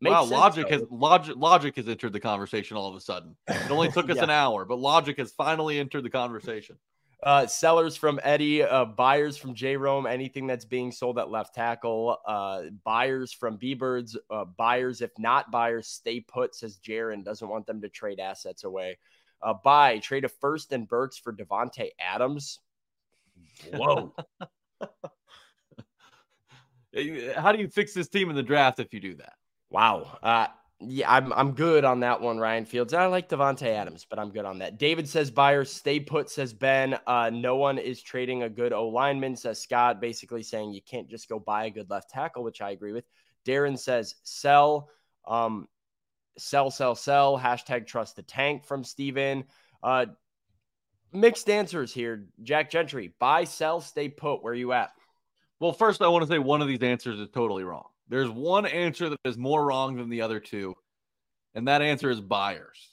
[0.00, 0.78] wow, sense, logic though.
[0.78, 3.36] has logic logic has entered the conversation all of a sudden.
[3.48, 4.24] It only took us yeah.
[4.24, 6.76] an hour, but logic has finally entered the conversation.
[7.22, 11.54] Uh, sellers from Eddie, uh, buyers from J Rome, anything that's being sold at left
[11.54, 17.22] tackle, uh, buyers from B Birds, uh, buyers, if not buyers, stay put, says Jaron,
[17.22, 18.96] doesn't want them to trade assets away.
[19.42, 22.60] Uh, buy, trade a first and Burks for Davante Adams.
[23.70, 24.14] Whoa.
[27.36, 29.34] How do you fix this team in the draft if you do that?
[29.70, 30.18] Wow.
[30.22, 30.48] Uh,
[30.80, 32.94] yeah, I'm I'm good on that one, Ryan Fields.
[32.94, 34.78] I like Davante Adams, but I'm good on that.
[34.78, 36.98] David says buyer, stay put, says Ben.
[37.06, 41.08] Uh, no one is trading a good O lineman, says Scott, basically saying you can't
[41.08, 43.04] just go buy a good left tackle, which I agree with.
[43.46, 44.88] Darren says sell,
[45.28, 45.68] um,
[46.38, 47.38] sell, sell, sell.
[47.38, 49.44] Hashtag trust the tank from Steven.
[49.82, 50.06] Uh,
[51.12, 52.26] mixed answers here.
[52.42, 54.42] Jack Gentry, buy, sell, stay put.
[54.42, 54.92] Where are you at?
[55.58, 57.88] Well, first, I want to say one of these answers is totally wrong.
[58.10, 60.74] There's one answer that is more wrong than the other two,
[61.54, 62.90] and that answer is buyers.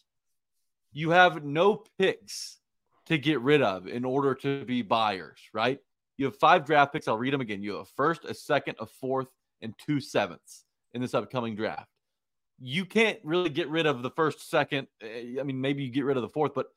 [0.93, 2.59] You have no picks
[3.07, 5.80] to get rid of in order to be buyers, right?
[6.18, 7.07] You have five draft picks.
[7.07, 7.63] I'll read them again.
[7.63, 9.28] You have a first, a second, a fourth,
[9.61, 11.89] and two sevenths in this upcoming draft.
[12.59, 14.88] You can't really get rid of the first, second.
[15.01, 16.68] Eh, I mean, maybe you get rid of the fourth, but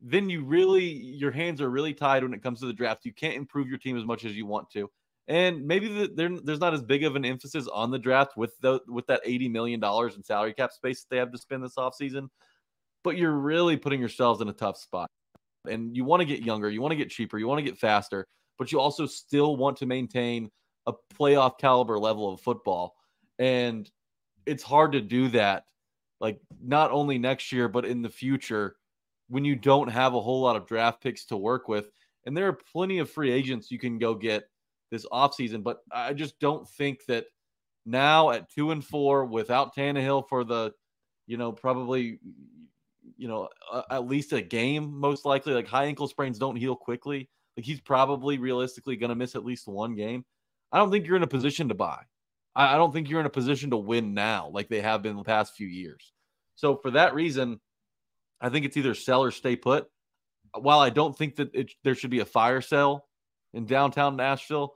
[0.00, 3.04] then you really, your hands are really tied when it comes to the draft.
[3.04, 4.90] You can't improve your team as much as you want to.
[5.26, 8.80] And maybe the, there's not as big of an emphasis on the draft with the
[8.88, 11.76] with that eighty million dollars in salary cap space that they have to spend this
[11.76, 12.28] offseason.
[13.02, 15.10] But you're really putting yourselves in a tough spot.
[15.68, 17.78] And you want to get younger, you want to get cheaper, you want to get
[17.78, 18.26] faster,
[18.58, 20.50] but you also still want to maintain
[20.86, 22.94] a playoff caliber level of football.
[23.38, 23.90] And
[24.44, 25.64] it's hard to do that,
[26.20, 28.76] like not only next year, but in the future
[29.28, 31.88] when you don't have a whole lot of draft picks to work with.
[32.26, 34.44] And there are plenty of free agents you can go get
[34.94, 35.62] this offseason.
[35.62, 37.26] But I just don't think that
[37.84, 40.72] now at two and four without Tannehill for the,
[41.26, 42.18] you know, probably,
[43.16, 45.52] you know, uh, at least a game, most likely.
[45.52, 47.28] Like high ankle sprains don't heal quickly.
[47.56, 50.24] Like he's probably realistically going to miss at least one game.
[50.72, 52.02] I don't think you're in a position to buy.
[52.54, 55.16] I, I don't think you're in a position to win now, like they have been
[55.16, 56.12] the past few years.
[56.56, 57.60] So for that reason,
[58.40, 59.86] I think it's either sell or stay put.
[60.56, 63.06] While I don't think that it, there should be a fire sale
[63.52, 64.74] in downtown Nashville,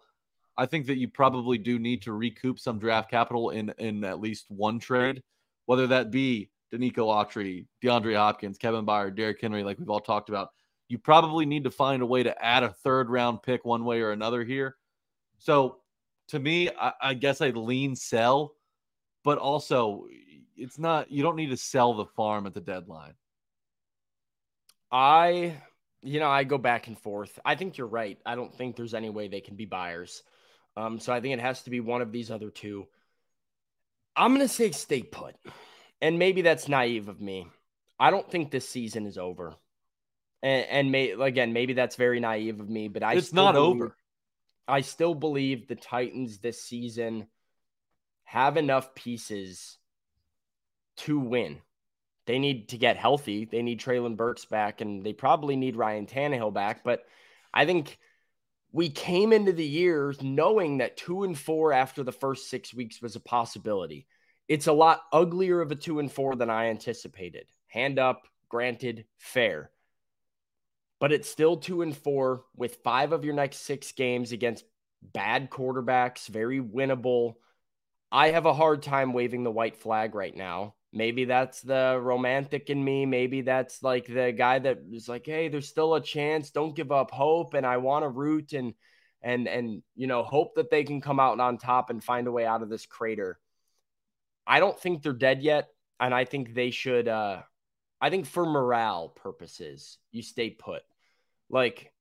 [0.58, 4.20] I think that you probably do need to recoup some draft capital in in at
[4.20, 5.22] least one trade,
[5.66, 10.28] whether that be Denico Autry, DeAndre Hopkins, Kevin Byard, Derrick Henry, like we've all talked
[10.28, 10.48] about.
[10.88, 14.00] You probably need to find a way to add a third round pick one way
[14.00, 14.76] or another here.
[15.38, 15.78] So
[16.28, 18.54] to me, I, I guess I'd lean sell,
[19.22, 20.06] but also
[20.56, 23.14] it's not you don't need to sell the farm at the deadline.
[24.90, 25.54] I
[26.02, 27.38] you know, I go back and forth.
[27.44, 28.18] I think you're right.
[28.24, 30.22] I don't think there's any way they can be buyers.
[30.78, 32.86] Um, so I think it has to be one of these other two.
[34.14, 35.34] I'm going to say stay put.
[36.00, 37.48] And maybe that's naive of me.
[37.98, 39.56] I don't think this season is over.
[40.40, 43.82] And, and may, again, maybe that's very naive of me, but I it's not believe,
[43.82, 43.96] over.
[44.68, 47.26] I still believe the Titans this season
[48.22, 49.78] have enough pieces
[50.98, 51.58] to win.
[52.26, 53.46] They need to get healthy.
[53.46, 56.84] They need Treylon Burks back, and they probably need Ryan Tannehill back.
[56.84, 57.04] But
[57.52, 57.98] I think
[58.72, 63.00] we came into the year knowing that two and four after the first six weeks
[63.00, 64.06] was a possibility.
[64.46, 67.46] It's a lot uglier of a two and four than I anticipated.
[67.68, 69.70] Hand up, granted, fair.
[71.00, 74.64] But it's still two and four with five of your next six games against
[75.02, 77.34] bad quarterbacks, very winnable.
[78.10, 80.74] I have a hard time waving the white flag right now.
[80.92, 83.04] Maybe that's the romantic in me.
[83.06, 86.50] Maybe that's like the guy that is like, "Hey, there's still a chance.
[86.50, 88.74] Don't give up hope." And I want to root and
[89.22, 92.32] and and you know hope that they can come out on top and find a
[92.32, 93.38] way out of this crater.
[94.46, 95.68] I don't think they're dead yet,
[96.00, 97.08] and I think they should.
[97.08, 97.42] uh
[98.00, 100.82] I think for morale purposes, you stay put.
[101.50, 101.92] Like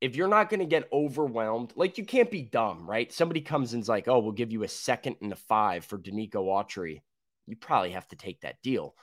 [0.00, 3.12] if you're not going to get overwhelmed, like you can't be dumb, right?
[3.12, 6.46] Somebody comes and's like, "Oh, we'll give you a second and a five for Denico
[6.46, 7.02] Autry."
[7.46, 8.94] You probably have to take that deal.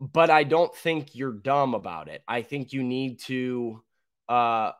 [0.00, 2.22] But I don't think you're dumb about it.
[2.28, 3.82] I think you need to
[4.28, 4.72] uh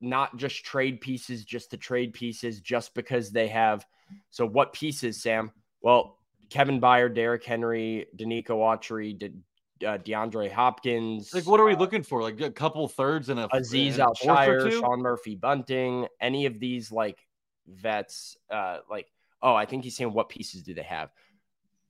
[0.00, 3.84] not just trade pieces just to trade pieces just because they have
[4.30, 5.50] so what pieces, Sam?
[5.80, 6.18] Well,
[6.50, 9.42] Kevin Byard, Derrick Henry, Denico Autry, did
[9.84, 11.34] uh, DeAndre Hopkins.
[11.34, 12.22] Like, what are we uh, looking for?
[12.22, 14.70] Like a couple thirds and a Azeez Al-Shaair.
[14.70, 17.18] Sean Murphy Bunting, any of these like
[17.66, 19.10] vets, uh, like,
[19.42, 21.10] oh, I think he's saying what pieces do they have?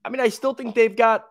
[0.06, 1.26] I mean, I still think they've got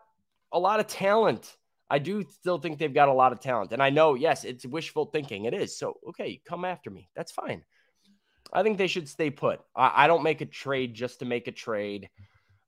[0.51, 1.55] a lot of talent.
[1.89, 3.71] I do still think they've got a lot of talent.
[3.71, 5.45] And I know, yes, it's wishful thinking.
[5.45, 5.78] It is.
[5.78, 7.09] So, okay, come after me.
[7.15, 7.63] That's fine.
[8.51, 9.61] I think they should stay put.
[9.76, 12.09] I, I don't make a trade just to make a trade.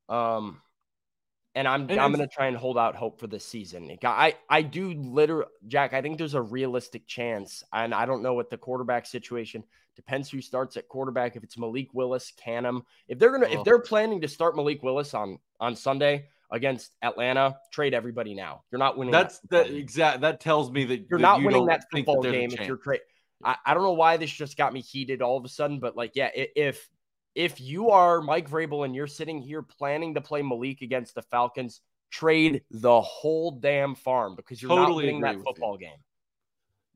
[0.07, 0.61] Um,
[1.55, 3.97] and I'm And I'm gonna try and hold out hope for this season.
[4.03, 5.93] I I do literally, Jack.
[5.93, 9.63] I think there's a realistic chance, and I don't know what the quarterback situation
[9.97, 11.35] depends who starts at quarterback.
[11.35, 13.59] If it's Malik Willis, Canham, if they're gonna Oh.
[13.59, 18.63] if they're planning to start Malik Willis on on Sunday against Atlanta, trade everybody now.
[18.71, 19.11] You're not winning.
[19.11, 20.21] That's that that exact.
[20.21, 22.77] That tells me that You're that not you winning that football a game if you're
[22.77, 23.01] trade.
[23.43, 25.97] I, I don't know why this just got me heated all of a sudden, but
[25.97, 26.89] like, yeah, if
[27.35, 31.21] if you are Mike Vrabel and you're sitting here planning to play Malik against the
[31.21, 35.43] Falcons, trade the whole damn farm because you're not Totally winning that with you.
[35.43, 35.99] football game.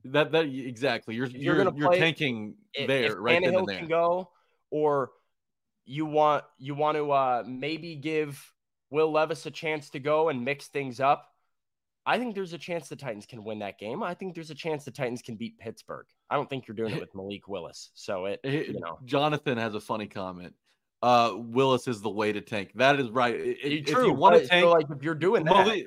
[0.04, 1.14] That that exactly.
[1.14, 3.78] You're you're you're you're, play- tanking If, there if right then Tannehill and there.
[3.78, 4.30] can go,
[4.70, 5.10] or
[5.84, 8.52] you want you want to uh, maybe give
[8.90, 11.28] Will Levis a chance to go and mix things up.
[12.04, 14.02] I think there's a chance the Titans can win that game.
[14.02, 16.06] I think there's a chance the Titans can beat Pittsburgh.
[16.28, 17.90] I don't think you're doing it with Malik Willis.
[17.94, 20.54] So it, you know, Jonathan has a funny comment.
[21.00, 22.72] Uh, Willis is the way to tank.
[22.76, 23.34] That is right.
[23.36, 24.06] If, true.
[24.06, 25.86] you want to tank, so like if you're doing that, Malik,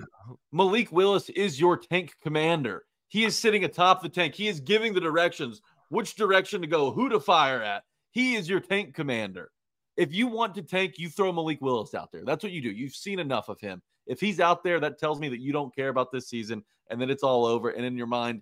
[0.52, 2.84] Malik Willis is your tank commander.
[3.16, 4.36] He is sitting atop the tank.
[4.36, 7.84] He is giving the directions, which direction to go, who to fire at.
[8.12, 9.52] He is your tank commander.
[9.96, 12.26] If you want to tank, you throw Malik Willis out there.
[12.26, 12.72] That's what you do.
[12.72, 13.82] You've seen enough of him.
[14.06, 17.00] If he's out there, that tells me that you don't care about this season and
[17.00, 17.70] that it's all over.
[17.70, 18.42] And in your mind,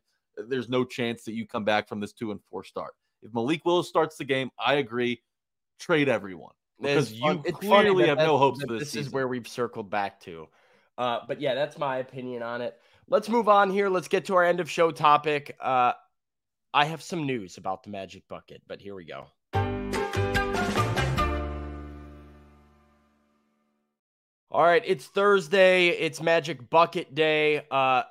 [0.50, 2.96] there's no chance that you come back from this two and four start.
[3.22, 5.22] If Malik Willis starts the game, I agree.
[5.78, 8.80] Trade everyone because It's you it's clearly have no hopes for this.
[8.80, 9.08] This season.
[9.08, 10.48] is where we've circled back to.
[10.98, 12.80] Uh, but yeah, that's my opinion on it.
[13.08, 13.90] Let's move on here.
[13.90, 15.56] Let's get to our end of show topic.
[15.60, 15.94] Uh,
[16.74, 19.28] I have some news about the Magic Bucket, but here we go.
[24.50, 25.90] All right, it's Thursday.
[25.90, 27.66] It's Magic Bucket Day.
[27.72, 28.04] Uh,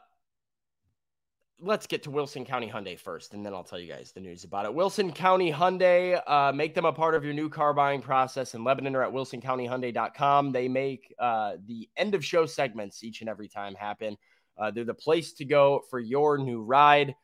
[1.63, 4.45] let's get to Wilson County Hyundai first, and then I'll tell you guys the news
[4.45, 4.75] about it.
[4.75, 8.65] Wilson County Hyundai, uh, make them a part of your new car buying process in
[8.65, 10.53] Lebanon or at wilsoncountyhyundai.com.
[10.53, 14.17] They make uh, the end of show segments each and every time happen.
[14.59, 17.15] Uh, they're the place to go for your new ride.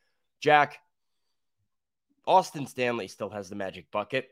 [0.41, 0.79] Jack,
[2.27, 4.29] Austin Stanley still has the Magic Bucket.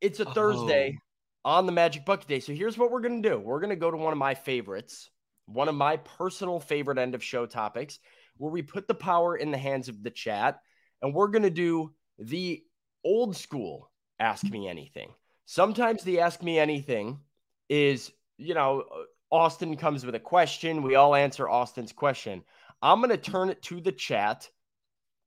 [0.00, 0.98] It's a Thursday
[1.44, 2.40] on the Magic Bucket Day.
[2.40, 4.34] So here's what we're going to do we're going to go to one of my
[4.34, 5.10] favorites,
[5.46, 7.98] one of my personal favorite end of show topics,
[8.36, 10.60] where we put the power in the hands of the chat.
[11.02, 12.62] And we're going to do the
[13.04, 15.12] old school Ask Me Anything.
[15.46, 17.20] Sometimes the Ask Me Anything
[17.68, 18.84] is, you know,
[19.30, 20.82] Austin comes with a question.
[20.82, 22.42] We all answer Austin's question.
[22.80, 24.48] I'm going to turn it to the chat.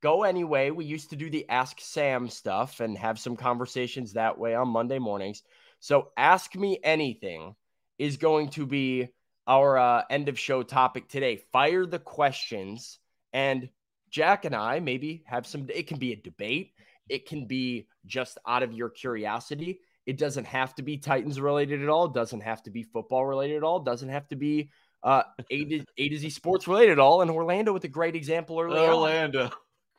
[0.02, 0.72] Go anyway.
[0.72, 4.70] We used to do the Ask Sam stuff and have some conversations that way on
[4.70, 5.44] Monday mornings.
[5.80, 7.56] So, Ask Me Anything
[8.00, 9.10] is going to be
[9.48, 11.38] our uh, end of show topic today.
[11.52, 13.00] Fire the questions,
[13.34, 13.70] and
[14.12, 15.68] Jack and I maybe have some.
[15.74, 16.74] It can be a debate,
[17.10, 19.80] it can be just out of your curiosity.
[20.06, 22.06] It doesn't have to be Titans related at all.
[22.06, 23.80] It doesn't have to be football related at all.
[23.80, 24.70] It doesn't have to be
[25.04, 27.22] uh, A, to, a to Z sports related at all.
[27.22, 28.90] And Orlando with a great example early on.
[28.90, 29.50] Orlando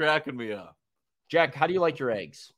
[0.01, 0.77] cracking me up.
[1.31, 2.53] Jack, how do you like your eggs?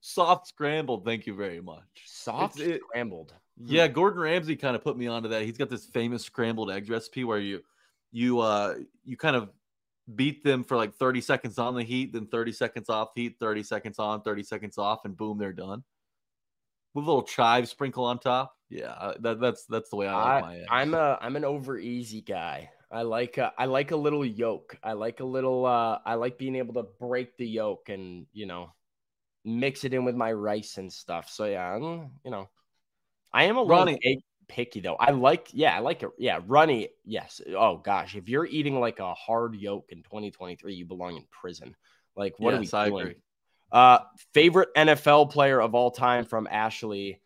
[0.00, 1.04] Soft scrambled.
[1.04, 1.84] Thank you very much.
[2.04, 3.32] Soft It's- it- scrambled.
[3.64, 5.42] Yeah, Gordon Ramsay kind of put me onto that.
[5.42, 7.62] He's got this famous scrambled eggs recipe where you
[8.12, 9.50] you uh you kind of
[10.14, 13.62] beat them for like 30 seconds on the heat, then 30 seconds off heat, 30
[13.62, 15.82] seconds on, 30 seconds off, and boom, they're done.
[16.94, 18.54] With a little chive sprinkle on top.
[18.68, 20.66] Yeah, that, that's that's the way I like my eggs.
[20.70, 22.70] I'm a I'm an over easy guy.
[22.90, 24.76] I like a, I like a little yolk.
[24.82, 28.46] I like a little uh I like being able to break the yolk and you
[28.46, 28.72] know
[29.44, 31.30] mix it in with my rice and stuff.
[31.30, 32.48] So yeah, I'm, you know,
[33.36, 34.94] I am a little egg picky though.
[34.94, 36.10] I like yeah, I like it.
[36.18, 36.88] Yeah, runny.
[37.04, 37.40] Yes.
[37.54, 41.76] Oh gosh, if you're eating like a hard yolk in 2023, you belong in prison.
[42.16, 43.02] Like what yes, are I we doing?
[43.02, 43.16] agree.
[43.72, 43.98] Uh,
[44.32, 47.20] favorite NFL player of all time from Ashley.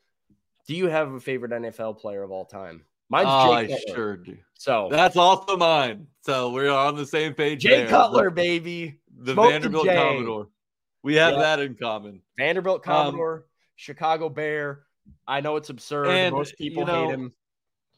[0.66, 2.82] Do you have a favorite NFL player of all time?
[3.08, 3.94] Mine's Oh, I Jay Cutler.
[3.94, 4.36] sure do.
[4.54, 6.06] So That's also mine.
[6.22, 7.60] So we're on the same page.
[7.62, 7.88] Jay there.
[7.88, 8.98] Cutler, baby.
[9.16, 10.48] the Smoke Vanderbilt Commodore.
[11.02, 11.38] We have Yeah.
[11.40, 12.22] that in common.
[12.38, 13.46] Vanderbilt Um, Commodore,
[13.76, 14.84] Chicago Bear.
[15.26, 16.08] I know it's absurd.
[16.08, 17.32] And, Most people you know, hate him.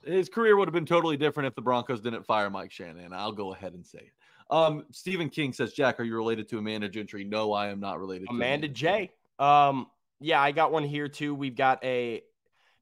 [0.04, 3.12] His career would have been totally different if the Broncos didn't fire Mike Shanahan.
[3.12, 4.12] I'll go ahead and say it.
[4.50, 7.24] Um, Stephen King says, Jack, are you related to Amanda Gentry?
[7.24, 9.10] No, I am not related to Amanda J.
[9.38, 9.86] Um,
[10.20, 11.34] yeah, I got one here too.
[11.34, 12.22] We've got a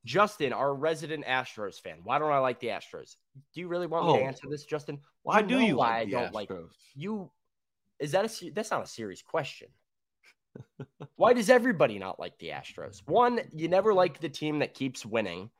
[0.04, 1.98] Justin, our resident Astros fan.
[2.02, 3.16] Why don't I like the Astros?
[3.54, 4.16] Do you really want me Oh.
[4.16, 4.98] to answer this, Justin?
[5.22, 6.50] Why You do you why like I the don't like
[6.94, 7.30] you?
[7.98, 9.68] Is that a that's not a serious question?
[11.16, 13.02] Why does everybody not like the Astros?
[13.06, 15.50] One, you never like the team that keeps winning.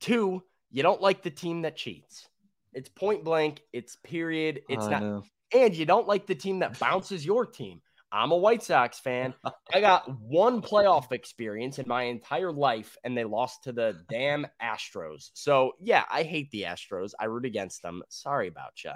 [0.00, 2.28] Two, you don't like the team that cheats.
[2.72, 3.62] It's point blank.
[3.72, 4.62] It's period.
[4.68, 5.24] It's I not know.
[5.54, 7.80] and you don't like the team that bounces your team.
[8.14, 9.32] I'm a White Sox fan.
[9.72, 14.46] I got one playoff experience in my entire life, and they lost to the damn
[14.62, 15.30] Astros.
[15.32, 17.12] So yeah, I hate the Astros.
[17.18, 18.02] I root against them.
[18.10, 18.92] Sorry about you.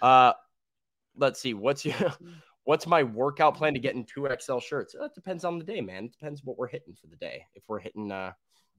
[0.00, 0.32] Uh,
[1.16, 1.52] let's see.
[1.52, 2.14] What's your
[2.66, 4.94] what's my workout plan to get in two XL shirts?
[4.94, 6.04] It depends on the day, man.
[6.04, 7.46] It depends what we're hitting for the day.
[7.54, 8.32] If we're hitting uh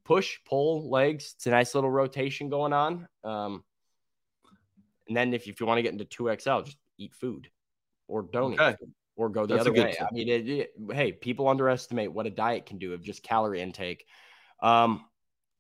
[0.04, 3.08] push, pull, legs, it's a nice little rotation going on.
[3.24, 3.64] Um,
[5.08, 7.50] and then if, if you want to get into 2XL, just eat food
[8.08, 8.76] or don't Okay.
[8.82, 9.92] eat or go the That's other way.
[9.98, 10.08] tip.
[10.10, 13.62] I mean, it, it- hey, people underestimate what a diet can do of just calorie
[13.62, 14.06] intake.
[14.62, 15.06] Um,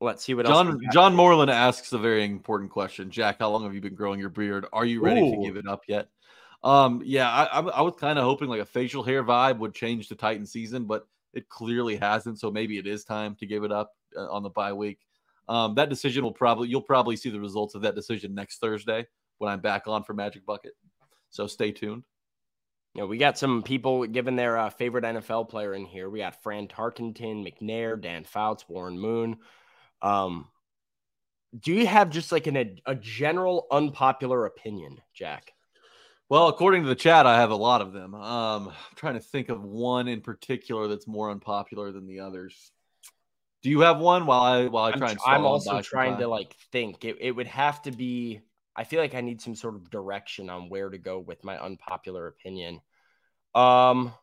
[0.01, 0.45] let's see what.
[0.45, 0.91] John got.
[0.93, 3.09] John Moreland asks a very important question.
[3.09, 4.65] Jack, how long have you been growing your beard?
[4.73, 6.09] Are you ready to give it up yet?
[6.63, 10.09] Um, yeah, I, I, was kind of hoping like a facial hair vibe would change
[10.09, 12.39] the Titan season, but it clearly hasn't.
[12.39, 14.99] So maybe it is time to give it up uh, on the bye week.
[15.47, 19.05] Um, that decision will probably you'll probably see the results of that decision next Thursday
[19.37, 20.73] when I'm back on for Magic Bucket.
[21.29, 22.03] So stay tuned.
[22.95, 26.09] You know, we got some people giving their uh, favorite NFL player in here.
[26.09, 29.37] We got Fran Tarkenton, McNair, Dan Fouts, Warren Moon.
[30.01, 30.47] Um,
[31.57, 35.53] do you have just like an, a, a general unpopular opinion, Jack?
[36.29, 38.13] Well, according to the chat, I have a lot of them.
[38.13, 42.71] Um, I'm trying to think of one in particular that's more unpopular than the others.
[43.63, 46.55] Do you have one while I while I I'm, and I'm also trying to like
[46.71, 47.05] think.
[47.05, 48.41] It, it would have to be.
[48.75, 51.57] I feel like I need some sort of direction on where to go with my
[51.57, 52.81] unpopular opinion.
[53.55, 54.13] Um,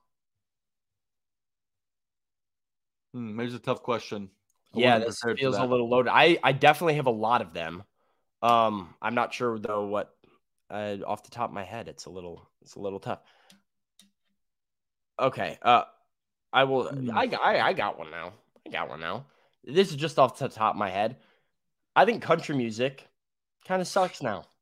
[3.15, 4.29] Hmm, there's a tough question.
[4.75, 6.11] I yeah, this feels a little loaded.
[6.13, 7.85] I I definitely have a lot of them.
[8.43, 10.15] Um, I'm not sure though what
[10.71, 11.89] uh, off the top of my head.
[11.89, 13.21] It's a little it's a little tough.
[15.21, 15.85] Okay, uh,
[16.53, 16.89] I will.
[16.89, 17.11] Hmm.
[17.17, 18.33] I, I I got one now.
[18.67, 19.27] I got one now.
[19.65, 21.17] This is just off the top of my head.
[21.97, 23.07] I think country music
[23.67, 24.45] kind of sucks now.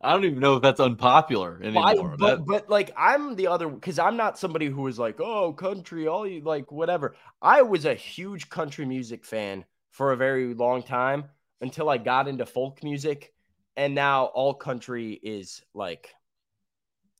[0.00, 2.16] I don't even know if that's unpopular Well, I- anymore.
[2.18, 5.52] but That- but like I'm the other because I'm not somebody who was like, oh,
[5.52, 7.16] country, all you like whatever.
[7.42, 11.24] I was a huge country music fan for a very long time
[11.60, 13.32] until I got into folk music,
[13.76, 16.14] and now all country is like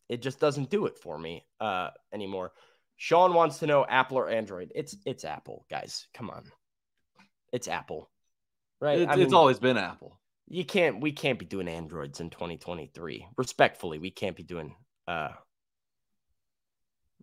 [0.09, 2.53] it just doesn't do it for me uh anymore.
[2.97, 4.71] Sean wants to know Apple or Android.
[4.75, 6.07] It's it's Apple, guys.
[6.15, 6.45] Come on.
[7.53, 8.11] It's Apple.
[8.81, 9.01] Right?
[9.01, 10.21] it's, I it's always been Apple.
[10.49, 14.75] you can't we can't be doing androids in 2023 respectfully we can't be doing
[15.09, 15.31] uh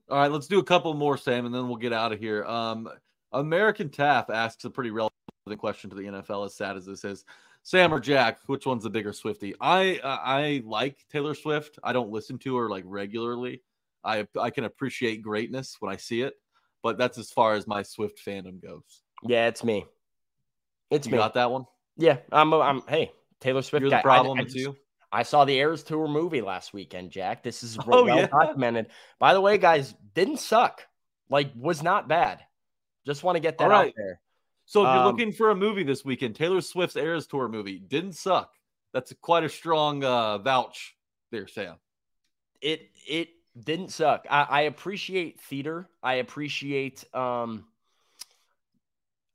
[0.09, 2.43] All right, let's do a couple more, Sam, and then we'll get out of here.
[2.43, 2.89] Um,
[3.31, 5.13] American Taff asks a pretty relevant
[5.57, 6.45] question to the NFL.
[6.45, 7.23] As sad as this is,
[7.63, 9.53] Sam or Jack, which one's the bigger Swifty?
[9.61, 11.77] I uh, I like Taylor Swift.
[11.83, 13.61] I don't listen to her like regularly.
[14.03, 16.33] I I can appreciate greatness when I see it,
[16.81, 19.03] but that's as far as my Swift fandom goes.
[19.23, 19.85] yeah it's me
[20.89, 21.65] it's You me got that one?
[21.97, 22.81] yeah i'm I'm.
[22.89, 23.97] hey taylor swift You're guy.
[23.97, 24.39] the I- problem.
[24.39, 24.75] I, it's just- you.
[25.13, 27.43] I saw the Eras Tour movie last weekend, Jack.
[27.43, 28.27] This is Oh, well yeah?
[28.27, 28.87] documented.
[29.19, 30.87] By the way, guys, didn't suck.
[31.29, 32.39] Like, was not bad.
[33.05, 33.93] Just want to get that All out right.
[33.97, 34.21] there.
[34.71, 37.77] So if you're Um, looking for a movie this weekend, Taylor Swift's Eras Tour movie
[37.77, 38.53] didn't suck.
[38.93, 40.95] That's quite a strong uh, vouch
[41.29, 41.75] there, Sam.
[42.61, 44.25] it it didn't suck.
[44.29, 45.89] I, I appreciate theater.
[46.01, 47.65] I appreciate um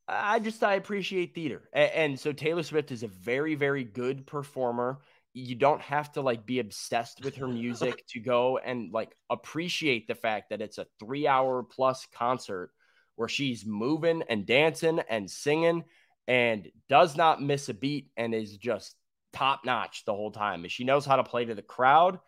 [0.09, 1.68] I just I appreciate theater.
[1.72, 5.01] And, and so Taylor Swift is a very, very good performer.
[5.34, 10.07] you don't have to like be obsessed with her music to go and like appreciate
[10.07, 12.70] the fact that it's a three hour plus concert
[13.17, 15.85] where she's moving and dancing and singing
[16.29, 18.95] and does not miss a beat and is just
[19.33, 20.62] top notch the whole time.
[20.62, 22.19] And she knows how to play to the crowd.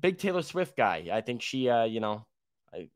[0.00, 1.08] Big Taylor Swift guy.
[1.12, 2.26] I think she, uh, you know,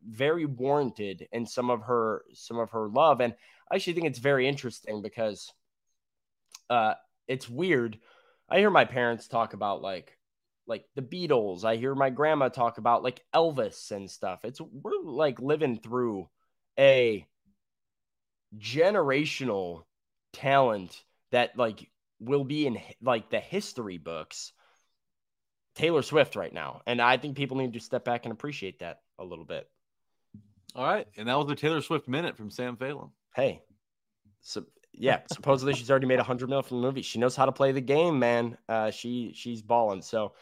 [0.07, 3.21] very warranted in some of her some of her love.
[3.21, 3.35] And
[3.71, 5.53] I actually think it's very interesting because
[6.71, 6.95] uh,
[7.27, 7.99] it's weird.
[8.49, 10.17] I hear my parents talk about like
[10.67, 11.65] like the Beatles.
[11.65, 14.45] I hear my grandma talk about like Elvis and stuff.
[14.45, 16.29] It's we're like living through
[16.79, 17.27] a
[18.57, 19.85] generational
[20.33, 21.03] talent
[21.33, 24.53] that like will be in like the history books.
[25.75, 26.83] Taylor Swift right now.
[26.87, 29.69] And I think people need to step back and appreciate that a little bit.
[30.77, 31.07] All right.
[31.17, 33.11] And that was the Taylor Swift minute from Sam Phelan.
[33.35, 33.63] Hey.
[34.41, 37.03] So yeah, supposedly she's already made a hundred mil from the movie.
[37.03, 38.57] She knows how to play the game, man.
[38.69, 40.03] Uh, she she's balling.
[40.03, 40.33] So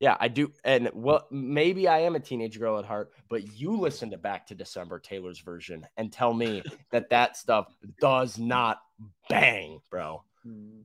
[0.00, 0.52] yeah, I do.
[0.64, 4.46] And well, maybe I am a teenage girl at heart, but you listen to Back
[4.48, 8.80] to December Taylor's version and tell me that that stuff does not
[9.28, 10.22] bang, bro.
[10.44, 10.82] Hmm.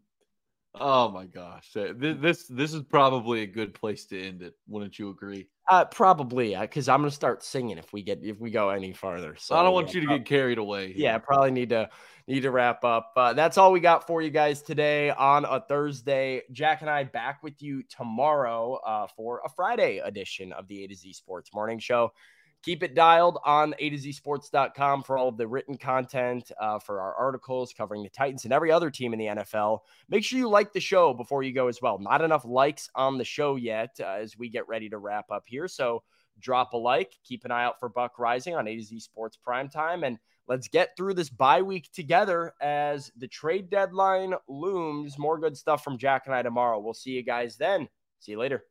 [0.75, 4.55] Oh my gosh, this this is probably a good place to end it.
[4.67, 5.47] Wouldn't you agree?
[5.69, 9.35] Uh, probably, because I'm gonna start singing if we get if we go any farther.
[9.37, 10.93] So I don't want yeah, you to get carried away.
[10.93, 11.89] Yeah, probably need to
[12.27, 13.13] need to wrap up.
[13.15, 16.41] Uh, that's all we got for you guys today on a Thursday.
[16.51, 20.87] Jack and I back with you tomorrow uh, for a Friday edition of the A
[20.87, 22.11] to Z Sports Morning Show.
[22.63, 26.79] Keep it dialed on A to Z Sports.com for all of the written content, uh,
[26.79, 29.79] for our articles covering the Titans and every other team in the NFL.
[30.07, 31.99] Make sure you like the show before you go as well.
[31.99, 35.43] Not enough likes on the show yet uh, as we get ready to wrap up
[35.45, 35.67] here.
[35.67, 36.03] So
[36.39, 39.37] drop a like, keep an eye out for Buck Reising on A to Z Sports
[39.45, 45.19] Primetime, and let's get through this bye week together as the trade deadline looms.
[45.19, 46.79] More good stuff from Jack and I tomorrow.
[46.79, 47.89] We'll see you guys then.
[48.19, 48.63] See you later.